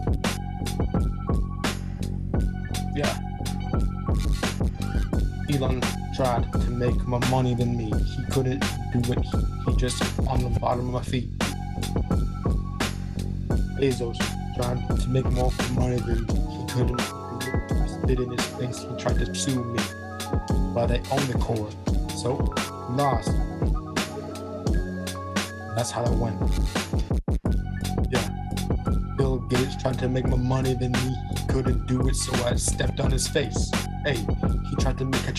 [2.98, 3.16] Yeah.
[5.52, 5.84] Elon
[6.16, 7.92] tried to make more money than me.
[7.92, 9.24] He couldn't do it.
[9.68, 11.30] He, just on the bottom of my feet.
[13.78, 14.18] Bezos
[14.56, 16.40] tried to make more money than me.
[16.58, 18.80] He couldn't do I spit in his face.
[18.80, 19.80] He tried to sue me,
[20.74, 21.70] but I own the core.
[22.18, 22.34] so
[22.90, 23.30] lost.
[25.76, 26.42] That's how it went.
[28.10, 28.28] Yeah.
[29.18, 31.37] Bill Gates tried to make more money than me.
[31.58, 33.72] Couldn't do it, so I stepped on his face.
[34.06, 34.18] Hey,
[34.70, 35.34] he tried to make a.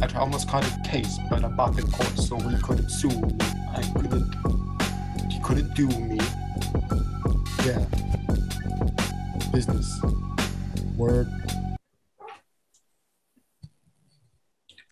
[0.00, 3.36] I almost caught a case, but I bought the court, so he couldn't sue me.
[3.74, 4.32] I couldn't.
[5.28, 6.20] He couldn't do me.
[7.64, 7.84] Yeah.
[9.50, 10.00] Business.
[10.96, 11.26] Word.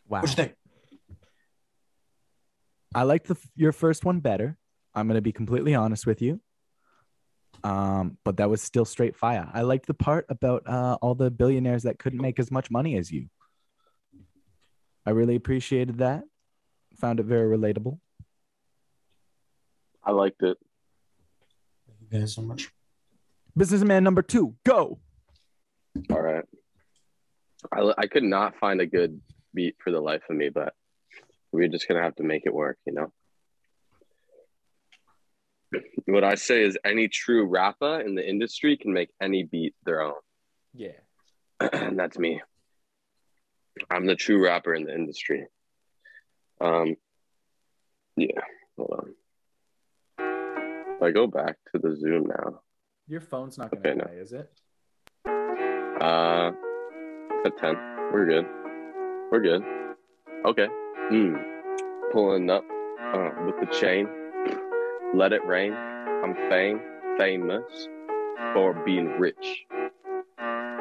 [0.09, 0.22] Wow.
[0.22, 0.57] What you think?
[2.97, 4.59] I liked the your first one better.
[4.93, 6.41] I'm gonna be completely honest with you.
[7.65, 9.51] Um, but that was still straight fire.
[9.53, 12.97] I liked the part about uh, all the billionaires that couldn't make as much money
[12.97, 13.29] as you.
[15.07, 16.25] I really appreciated that.
[17.01, 17.99] Found it very relatable.
[20.05, 20.59] I liked it.
[21.87, 22.71] Thank you guys so much.
[23.57, 24.99] Businessman number two, go.
[26.11, 26.45] All right.
[27.73, 29.21] I, I could not find a good
[29.55, 30.75] beat for the life of me, but
[31.53, 33.12] we're just gonna have to make it work, you know.
[36.07, 40.01] What I say is, any true rapper in the industry can make any beat their
[40.03, 40.14] own,
[40.75, 40.93] Yeah.
[41.61, 42.41] and that's me.
[43.91, 45.47] I'm the true rapper in the industry.
[46.61, 46.97] Um,
[48.16, 48.41] yeah.
[48.77, 49.14] Hold on.
[50.97, 52.61] If I go back to the Zoom now.
[53.09, 54.05] Your phone's not gonna Okay, no.
[54.05, 54.51] die, is it?
[56.01, 56.53] Uh,
[57.45, 57.75] at 10.
[58.12, 58.47] We're good.
[59.33, 59.62] We're good.
[60.47, 60.68] Okay.
[61.11, 61.43] Mm.
[62.12, 62.64] Pulling up
[63.01, 64.07] uh, with the chain.
[65.15, 65.73] Let it rain.
[65.73, 66.81] I'm fame,
[67.17, 67.89] famous
[68.53, 69.65] for being rich.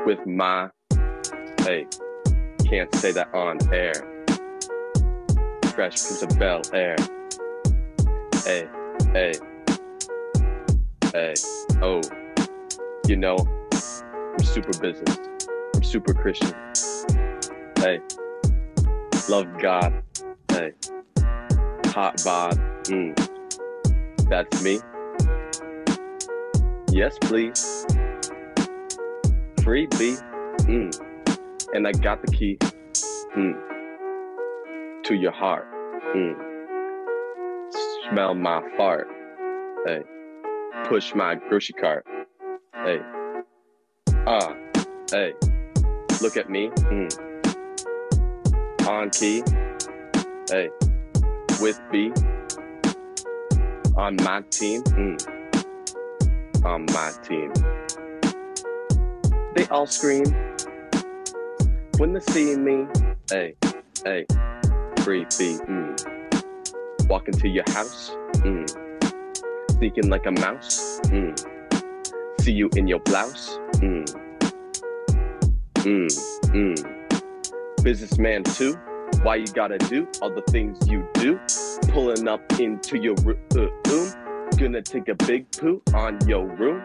[0.08, 0.70] With my,
[1.60, 1.86] hey,
[2.66, 3.94] can't say that on air.
[5.76, 6.96] Fresh Prince of Bel Air.
[8.44, 8.68] Hey,
[9.14, 9.34] hey,
[11.12, 11.36] hey,
[11.84, 12.02] oh,
[13.08, 13.38] you know,
[13.72, 15.20] I'm super business.
[15.76, 16.56] I'm super Christian.
[17.78, 18.00] Hey,
[19.30, 19.94] love God.
[20.50, 20.74] Hey,
[21.86, 22.58] hot bod.
[22.86, 23.33] Mm.
[24.30, 24.80] That's me.
[26.92, 27.86] Yes, please.
[29.64, 30.16] Free B.
[30.68, 30.92] Mm.
[31.74, 32.58] And I got the key.
[33.36, 35.04] Mm.
[35.04, 35.66] To your heart.
[36.16, 36.36] Mm.
[38.10, 39.08] Smell my fart.
[39.86, 40.02] Hey.
[40.86, 42.06] Push my grocery cart.
[42.84, 43.00] Hey.
[44.28, 44.56] Ah.
[45.12, 45.34] Hey.
[46.22, 46.70] Look at me.
[46.70, 47.10] Mm.
[48.88, 49.44] On key.
[50.50, 50.70] Hey.
[51.60, 52.12] With B.
[53.96, 54.84] On my team.
[54.84, 56.66] Mm.
[56.66, 57.54] On my team.
[59.56, 60.26] They all scream
[61.98, 62.88] when they see me.
[63.30, 63.54] Hey,
[64.04, 64.26] hey,
[65.02, 65.62] free feet.
[65.62, 67.08] Mm.
[67.08, 68.12] Walk into your house.
[68.42, 68.68] Mm.
[69.78, 71.00] Sneaking like a mouse.
[71.04, 71.38] Mm.
[72.42, 73.60] See you in your blouse.
[73.74, 74.06] Mm.
[75.84, 76.08] Mm.
[76.50, 77.84] Mm.
[77.84, 78.76] Businessman two.
[79.24, 81.40] Why you gotta do all the things you do?
[81.94, 83.16] Pulling up into your
[83.56, 84.50] uh, room.
[84.58, 86.82] Gonna take a big poo on your room.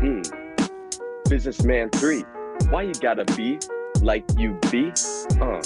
[0.00, 1.28] Mm.
[1.28, 2.24] Businessman three.
[2.70, 3.58] Why you gotta be
[4.00, 4.90] like you be?
[5.38, 5.60] Uh.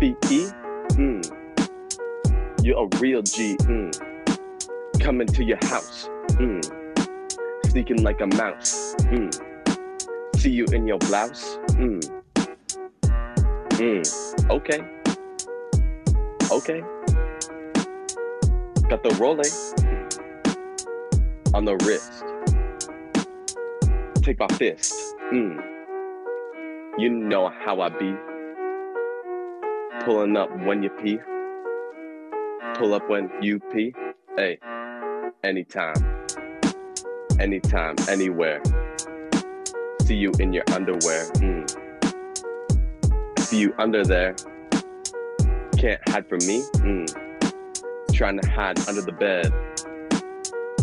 [0.00, 0.50] B-E?
[0.98, 1.22] Mm.
[2.64, 3.56] You're a real G.
[3.58, 5.00] Mm.
[5.00, 6.08] Coming to your house.
[6.30, 7.70] Mm.
[7.70, 8.96] Sneaking like a mouse.
[8.98, 9.32] Mm.
[10.38, 11.56] See you in your blouse.
[11.68, 12.22] Mm.
[13.78, 14.50] Mm.
[14.50, 14.80] Okay.
[16.50, 16.80] Okay.
[18.88, 19.72] Got the Rolex
[21.54, 22.24] on the wrist.
[24.22, 24.94] Take my fist.
[25.32, 25.60] Mm.
[26.98, 28.14] You know how I be.
[30.04, 31.18] Pulling up when you pee.
[32.74, 33.94] Pull up when you pee.
[34.36, 34.58] Hey,
[35.42, 35.94] anytime.
[37.40, 38.62] Anytime, anywhere.
[40.02, 41.24] See you in your underwear.
[41.36, 41.91] Mm.
[43.52, 44.34] See you under there.
[45.76, 46.62] Can't hide from me.
[46.76, 48.14] Mm.
[48.14, 49.52] Trying to hide under the bed.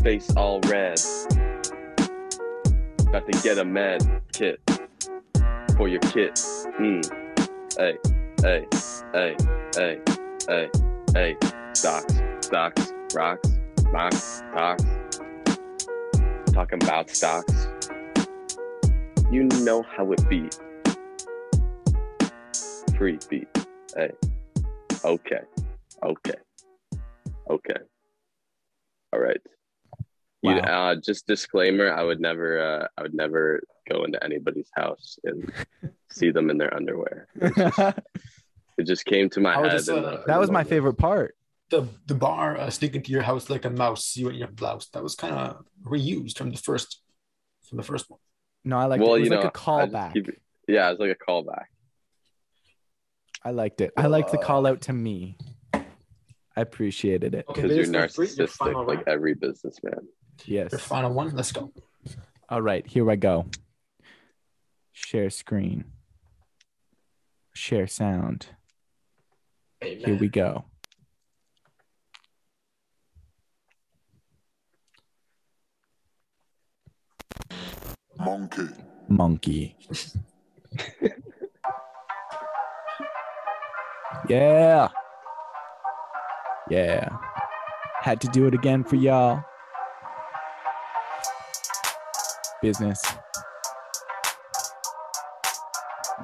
[0.03, 0.99] Face all red.
[3.11, 4.61] Got to get a med kit
[5.77, 6.35] for your kit.
[6.79, 7.03] Mm.
[7.75, 7.97] Hey,
[8.43, 8.67] hey,
[9.15, 9.35] hey,
[9.75, 9.99] hey,
[10.47, 10.69] hey,
[11.15, 11.37] hey.
[11.73, 13.49] Stocks, stocks, rocks,
[13.85, 14.83] rocks, stocks.
[16.53, 17.67] Talking about stocks.
[19.31, 20.49] You know how it be.
[22.99, 23.47] Free beat.
[23.95, 24.11] Hey.
[25.05, 25.39] Okay.
[26.03, 26.33] Okay.
[27.49, 27.79] Okay.
[29.13, 29.39] All right.
[30.41, 30.91] You, Wow.
[30.91, 35.49] uh, just disclaimer: I would never, uh, I would never go into anybody's house and
[36.11, 37.27] see them in their underwear.
[38.77, 39.71] It just came to my I head.
[39.71, 40.69] just, uh, the- that was my moment.
[40.69, 41.35] favorite part.
[41.69, 44.47] The the bar uh, sneak into your house like a mouse, see you in your
[44.49, 44.89] blouse.
[44.89, 47.01] That was kind of reused from the first
[47.69, 48.19] from the first one.
[48.65, 49.17] No, I like well, it.
[49.17, 50.13] It was you like know, a I just callback.
[50.13, 51.65] keep it- Yeah, it's like a callback.
[53.43, 53.91] I liked it.
[53.97, 55.37] I liked the Uh, call out to me.
[55.73, 57.45] I appreciated it.
[57.49, 59.07] Okay, Because you're business three, your narcissistic like round.
[59.07, 60.07] every businessman.
[60.45, 60.71] Yes.
[60.73, 61.29] Your final one.
[61.35, 61.71] Let's go.
[62.49, 63.45] All right, here I go.
[64.91, 65.85] Share screen.
[67.53, 68.47] Share sound.
[69.83, 70.03] Amen.
[70.05, 70.65] Here we go.
[78.17, 78.67] Monkey.
[79.07, 79.75] Monkey.
[84.29, 84.89] yeah.
[86.69, 87.09] Yeah.
[88.01, 89.43] Had to do it again for y'all.
[92.61, 93.01] Business.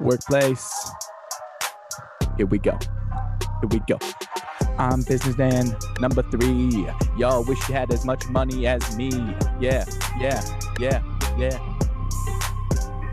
[0.00, 0.90] Workplace.
[2.36, 2.78] Here we go.
[3.60, 3.98] Here we go.
[4.78, 6.86] I'm businessman number three.
[7.16, 9.10] Y'all wish you had as much money as me.
[9.58, 9.86] Yeah,
[10.20, 10.42] yeah,
[10.78, 11.02] yeah,
[11.38, 11.58] yeah.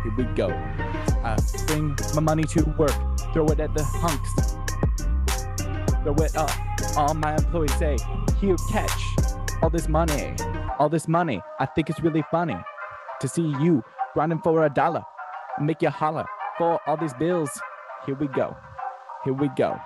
[0.04, 0.50] Here we go.
[0.50, 1.38] I
[1.68, 2.94] bring my money to work,
[3.34, 4.53] throw it at the hunks.
[6.04, 6.52] Throw it up.
[6.98, 7.98] All my employees say,
[8.40, 8.92] Here, catch
[9.62, 10.36] all this money.
[10.78, 11.42] All this money.
[11.60, 12.58] I think it's really funny
[13.22, 13.84] to see you
[14.14, 15.04] grinding for a dollar.
[15.62, 16.26] Make you holler
[16.58, 17.50] for all these bills.
[18.06, 18.56] Here we go.
[19.24, 19.80] Here we go.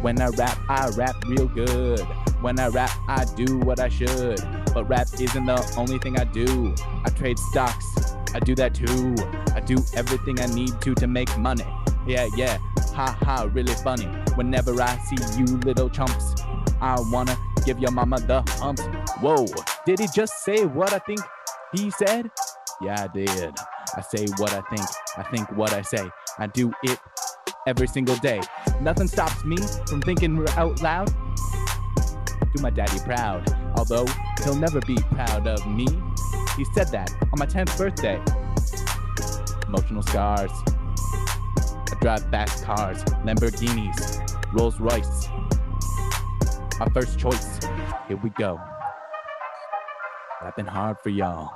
[0.00, 2.00] When I rap, I rap real good.
[2.40, 4.40] When I rap, I do what I should.
[4.74, 6.74] But rap isn't the only thing I do.
[7.04, 7.86] I trade stocks,
[8.34, 9.14] I do that too.
[9.54, 11.66] I do everything I need to to make money.
[12.06, 12.58] Yeah, yeah,
[12.92, 14.06] ha ha, really funny.
[14.34, 16.34] Whenever I see you little chumps,
[16.80, 18.82] I wanna give your mama the humps.
[19.20, 19.46] Whoa,
[19.86, 21.20] did he just say what I think
[21.74, 22.30] he said?
[22.80, 23.54] Yeah, I did.
[23.96, 24.86] I say what I think,
[25.16, 26.08] I think what I say.
[26.38, 26.98] I do it
[27.66, 28.40] every single day.
[28.80, 31.12] Nothing stops me from thinking out loud.
[32.54, 34.06] Do my daddy proud, although
[34.44, 35.86] he'll never be proud of me.
[36.56, 38.20] He said that on my 10th birthday.
[39.68, 40.50] Emotional scars.
[42.02, 45.28] Drive fast cars, Lamborghinis, Rolls Royce.
[46.80, 47.60] My first choice.
[48.08, 48.60] Here we go.
[50.42, 51.48] Rapping hard for y'all.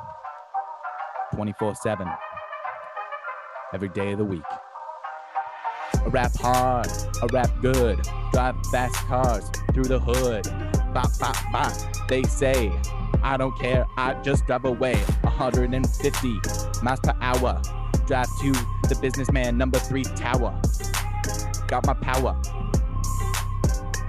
[1.34, 2.08] 24 7.
[3.74, 4.44] Every day of the week.
[5.94, 6.86] I rap hard,
[7.20, 7.98] I rap good.
[8.32, 10.44] Drive fast cars through the hood.
[10.94, 11.72] Bop, bop, bop.
[12.08, 12.70] They say,
[13.24, 14.94] I don't care, I just drive away.
[15.22, 16.40] 150
[16.84, 17.60] miles per hour.
[18.06, 18.52] Drive to
[18.88, 20.60] the businessman number three tower.
[21.66, 22.40] Got my power.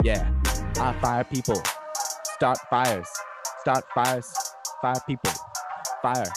[0.03, 0.31] Yeah,
[0.79, 1.61] I fire people.
[2.35, 3.07] Start fires.
[3.61, 4.31] Start fires.
[4.81, 5.31] Fire people.
[6.01, 6.31] Fire.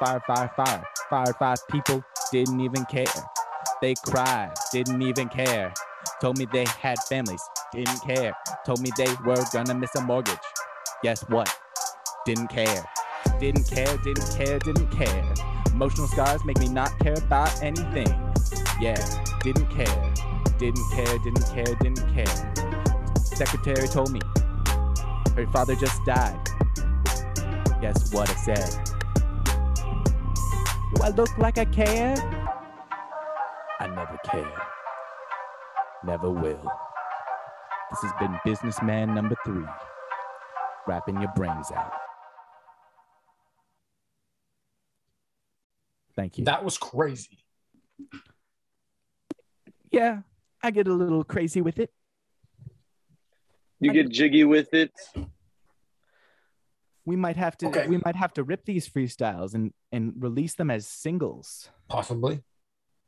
[0.00, 0.84] Fire, fire, fire.
[1.08, 2.02] Fire five people.
[2.32, 3.06] Didn't even care.
[3.80, 5.72] They cried, didn't even care.
[6.20, 7.42] Told me they had families,
[7.72, 8.32] didn't care.
[8.66, 10.36] Told me they were gonna miss a mortgage.
[11.02, 11.48] Guess what?
[12.26, 12.84] Didn't care.
[13.38, 15.34] Didn't care, didn't care, didn't care.
[15.78, 18.08] Emotional scars make me not care about anything.
[18.80, 18.98] Yeah,
[19.44, 20.12] didn't care.
[20.58, 23.14] Didn't care, didn't care, didn't care.
[23.14, 24.18] Secretary told me
[25.36, 26.36] her father just died.
[27.80, 28.90] Guess what I said?
[30.96, 32.16] Do I look like I care?
[33.78, 34.62] I never care.
[36.04, 36.72] Never will.
[37.92, 39.62] This has been businessman number three.
[40.88, 42.07] Rapping your brains out.
[46.18, 46.44] Thank you.
[46.46, 47.38] That was crazy.
[49.92, 50.22] yeah,
[50.60, 51.92] I get a little crazy with it.
[53.78, 54.90] You get jiggy with it.
[57.04, 57.86] We might have to Okay.
[57.86, 61.70] we might have to rip these freestyles and and release them as singles.
[61.88, 62.42] Possibly.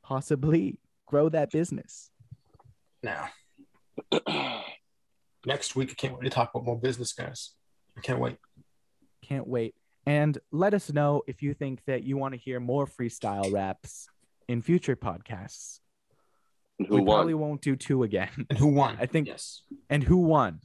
[0.04, 2.11] Possibly grow that business.
[3.02, 3.28] Now,
[5.44, 7.54] next week, I can't wait to talk about more business, guys.
[7.98, 8.36] I can't wait.
[9.22, 9.74] Can't wait.
[10.07, 14.09] And let us know if you think that you want to hear more freestyle raps
[14.48, 15.80] in future podcasts.
[16.78, 17.16] And who we won?
[17.18, 18.30] probably won't do two again.
[18.48, 18.96] And who won?
[18.98, 19.62] I think- yes.
[19.90, 20.61] And who won?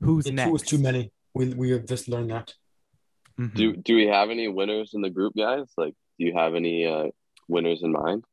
[0.00, 0.46] Who's Yeah, next?
[0.46, 1.12] two was too many.
[1.34, 2.54] We we have just learned that.
[3.38, 3.54] Mhm.
[3.54, 5.66] Do do we have any winners in the group, guys?
[5.76, 7.08] Like, do you have any uh,
[7.48, 8.24] winners in mind?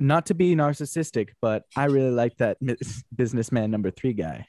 [0.00, 4.46] Not to be narcissistic, but I really like that mis- businessman number three guy.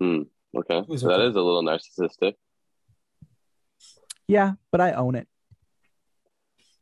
[0.00, 1.28] Okay, Who's so that okay?
[1.28, 2.34] is a little narcissistic.
[4.28, 5.26] Yeah, but I own it.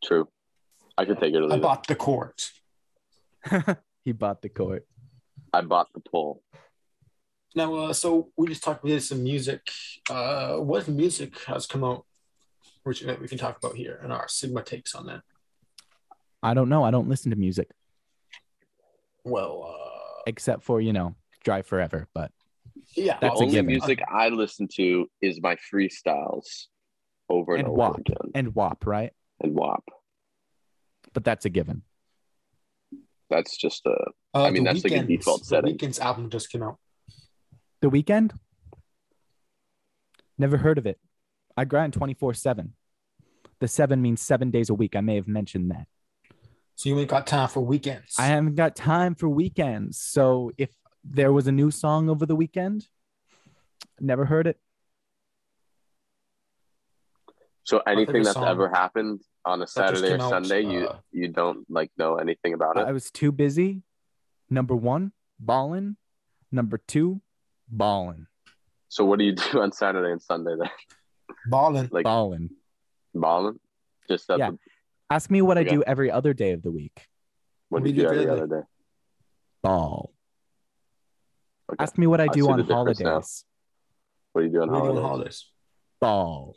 [0.05, 0.29] True.
[0.99, 1.63] I could take it I leave it.
[1.63, 2.51] bought the court.
[4.05, 4.85] he bought the court.
[5.53, 6.43] I bought the pole.
[7.55, 9.61] Now, uh, so we just talked about some music.
[10.11, 12.05] Uh, what music has come out,
[12.83, 15.23] which that we can talk about here, and our Sigma takes on that.
[16.43, 16.85] I don't know.
[16.85, 17.71] I don't listen to music
[19.25, 22.09] Well, uh, except for, you know, Drive Forever.
[22.13, 22.31] But
[22.95, 23.67] yeah, The That's a only given.
[23.67, 26.67] music I listen to is my freestyles
[27.29, 27.99] over and, And over WAP.
[27.99, 29.13] again and WAP, right?
[29.41, 29.85] and WAP.
[31.13, 31.83] But that's a given.
[33.31, 33.97] That's just a
[34.35, 35.77] Uh, I mean, The that's like a Weeknd's- default The setting.
[35.79, 36.79] Weeknd's album just came out.
[37.81, 38.35] The weekend?
[40.39, 40.99] Never heard of it.
[41.57, 42.75] I grind 24 7.
[43.61, 44.95] The seven means seven days a week.
[44.95, 45.87] I may have mentioned that.
[46.75, 48.15] So you ain't got time for weekends.
[48.19, 49.99] I haven't got time for weekends.
[49.99, 52.87] So if there was a new song over the weekend,
[53.99, 54.59] never heard it.
[57.67, 60.87] So anything that's song ever happened on a just Saturday or came out, Sunday, you
[60.87, 62.87] uh, you don't like know anything about it.
[62.87, 63.83] I was too busy.
[64.49, 65.97] Number one, ballin'.
[66.53, 67.21] Number two,
[67.69, 68.29] ballin'.
[68.89, 70.71] So what do you do on Saturday and Sunday then?
[71.51, 71.89] Ballin'.
[71.93, 72.51] Like Ballin'.
[73.15, 73.59] balling?
[74.09, 74.51] Just Yeah.
[74.51, 74.59] what,
[75.11, 77.07] Ask me what I do every other day of the week.
[77.69, 78.63] what do you do every other day?
[79.63, 80.13] Ball.
[81.73, 81.83] Okay.
[81.83, 82.75] Ask me what I I do see on the now.
[82.75, 83.45] holidays.
[84.33, 85.05] What do you do on What do do on holidays?
[85.09, 85.45] holidays?
[86.01, 86.57] Ball.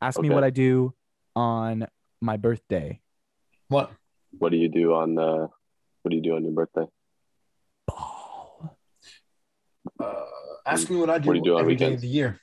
[0.00, 0.94] Ask me what I do
[1.34, 1.86] on
[2.20, 3.00] my birthday.
[3.68, 3.90] What?
[4.38, 5.48] What do you do on uh
[6.02, 6.86] what do you do on your birthday?
[7.86, 8.76] Ball.
[9.98, 10.14] Uh,
[10.66, 12.02] ask me what I do, What do you do on every day weekends?
[12.04, 12.40] of the year.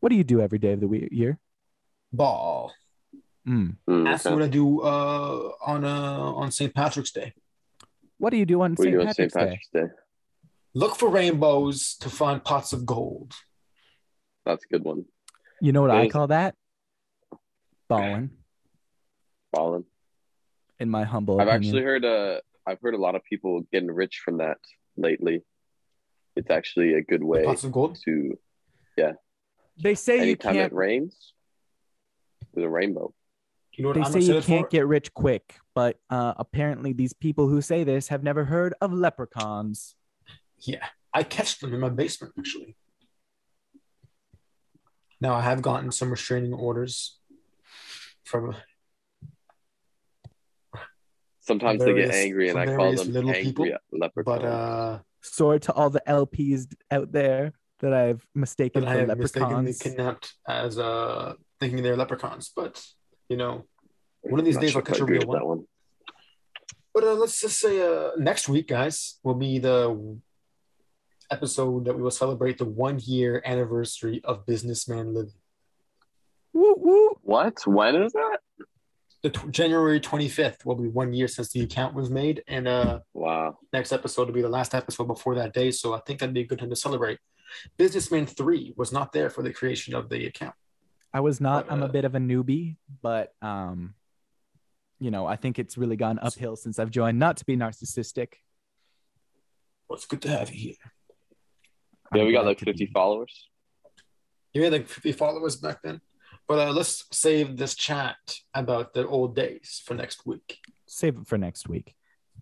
[0.00, 1.38] What do you do every day of the we- year?
[2.12, 2.72] Ball.
[3.46, 3.76] Mm.
[3.88, 4.34] Mm, Ask okay.
[4.34, 6.72] me what I do uh, on uh, on St.
[6.74, 7.32] Patrick's Day.
[8.18, 9.02] What do you do on What do you St.
[9.02, 9.32] do on St.
[9.32, 9.82] Patrick's Day?
[9.82, 9.88] Day?
[10.74, 13.32] Look for rainbows to find pots of gold.
[14.44, 15.06] That's a good one.
[15.60, 16.54] You know what I call that?
[17.88, 18.30] Ballin',
[19.52, 19.84] Balling.
[20.78, 21.68] in my humble I've opinion.
[21.76, 24.58] actually heard uh I've heard a lot of people getting rich from that
[24.96, 25.42] lately.
[26.36, 27.98] It's actually a good way Pots of gold.
[28.04, 28.38] to
[28.96, 29.12] yeah.
[29.82, 31.32] they say you can't it rains,
[32.54, 33.14] there's a rainbow.
[33.72, 34.70] You know what they I'm say you excited can't for?
[34.70, 38.92] get rich quick, but uh, apparently these people who say this have never heard of
[38.92, 39.94] leprechauns.
[40.60, 40.84] Yeah,
[41.14, 42.76] I catch them in my basement actually.
[45.20, 47.17] Now I have gotten some restraining orders
[48.28, 48.54] from
[51.40, 54.40] Sometimes they get angry and I call them little angry people, leprechauns.
[54.40, 58.98] but uh Sorry to all the LPs out there that I've mistaken that I for
[59.08, 59.78] have mistakenly leprechauns.
[59.78, 62.84] kidnapped as uh thinking they're leprechauns, but
[63.30, 63.64] you know,
[64.20, 65.44] one of these Not days sure I'll catch if I a agree real one.
[65.46, 65.64] one.
[66.94, 70.18] But uh, let's just say uh, next week, guys, will be the
[71.30, 75.32] episode that we will celebrate the one year anniversary of Businessman Living.
[77.28, 77.42] Woo woo.
[77.44, 77.66] What?
[77.66, 78.38] When is that?
[79.22, 83.00] The tw- January 25th will be one year since the account was made, and uh,
[83.14, 83.58] Wow.
[83.72, 85.70] next episode will be the last episode before that day.
[85.72, 87.18] So I think that'd be a good time to celebrate.
[87.76, 90.54] Businessman 3 was not there for the creation of the account.
[91.12, 91.66] I was not.
[91.70, 93.94] I'm a Uh, bit of a newbie, but um,
[95.00, 97.18] you know, I think it's really gone uphill since I've joined.
[97.18, 98.34] Not to be narcissistic.
[99.88, 100.92] Well, it's good to have you here.
[102.14, 103.48] Yeah, we got like 50 be- followers.
[104.52, 106.00] You had like 50 followers back then.
[106.48, 108.16] But uh, let's save this chat
[108.54, 110.58] about the old days for next week.
[110.86, 111.94] Save it for next week,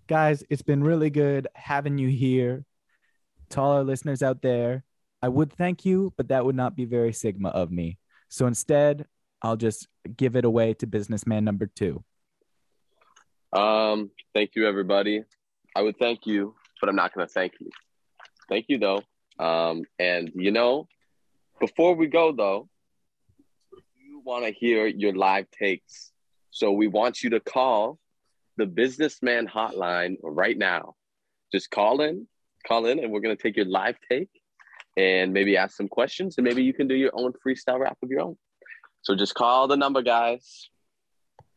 [0.07, 0.45] guys.
[0.49, 2.65] It's been really good having you here.
[3.51, 4.85] To all our listeners out there,
[5.23, 7.99] I would thank you, but that would not be very Sigma of me.
[8.29, 9.07] So instead,
[9.43, 12.03] I'll just give it away to businessman number two.
[13.53, 15.25] Um, thank you everybody.
[15.75, 17.71] I would thank you, but I'm not gonna thank you.
[18.49, 19.03] Thank you though.
[19.39, 20.87] Um, and you know,
[21.61, 22.76] before we go though, you
[24.27, 26.11] want to hear your live takes.
[26.51, 27.99] So we want you to call
[28.57, 30.97] the businessman hotline right now.
[31.53, 32.27] Just call in,
[32.67, 34.29] call in, and we're gonna take your live take
[34.97, 38.11] and maybe ask some questions, and maybe you can do your own freestyle rap of
[38.11, 38.37] your own.
[39.03, 40.69] So just call the number, guys.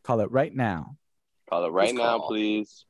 [0.04, 0.96] Call it right now.
[1.48, 2.28] Call it right Please now, call.
[2.28, 2.84] please.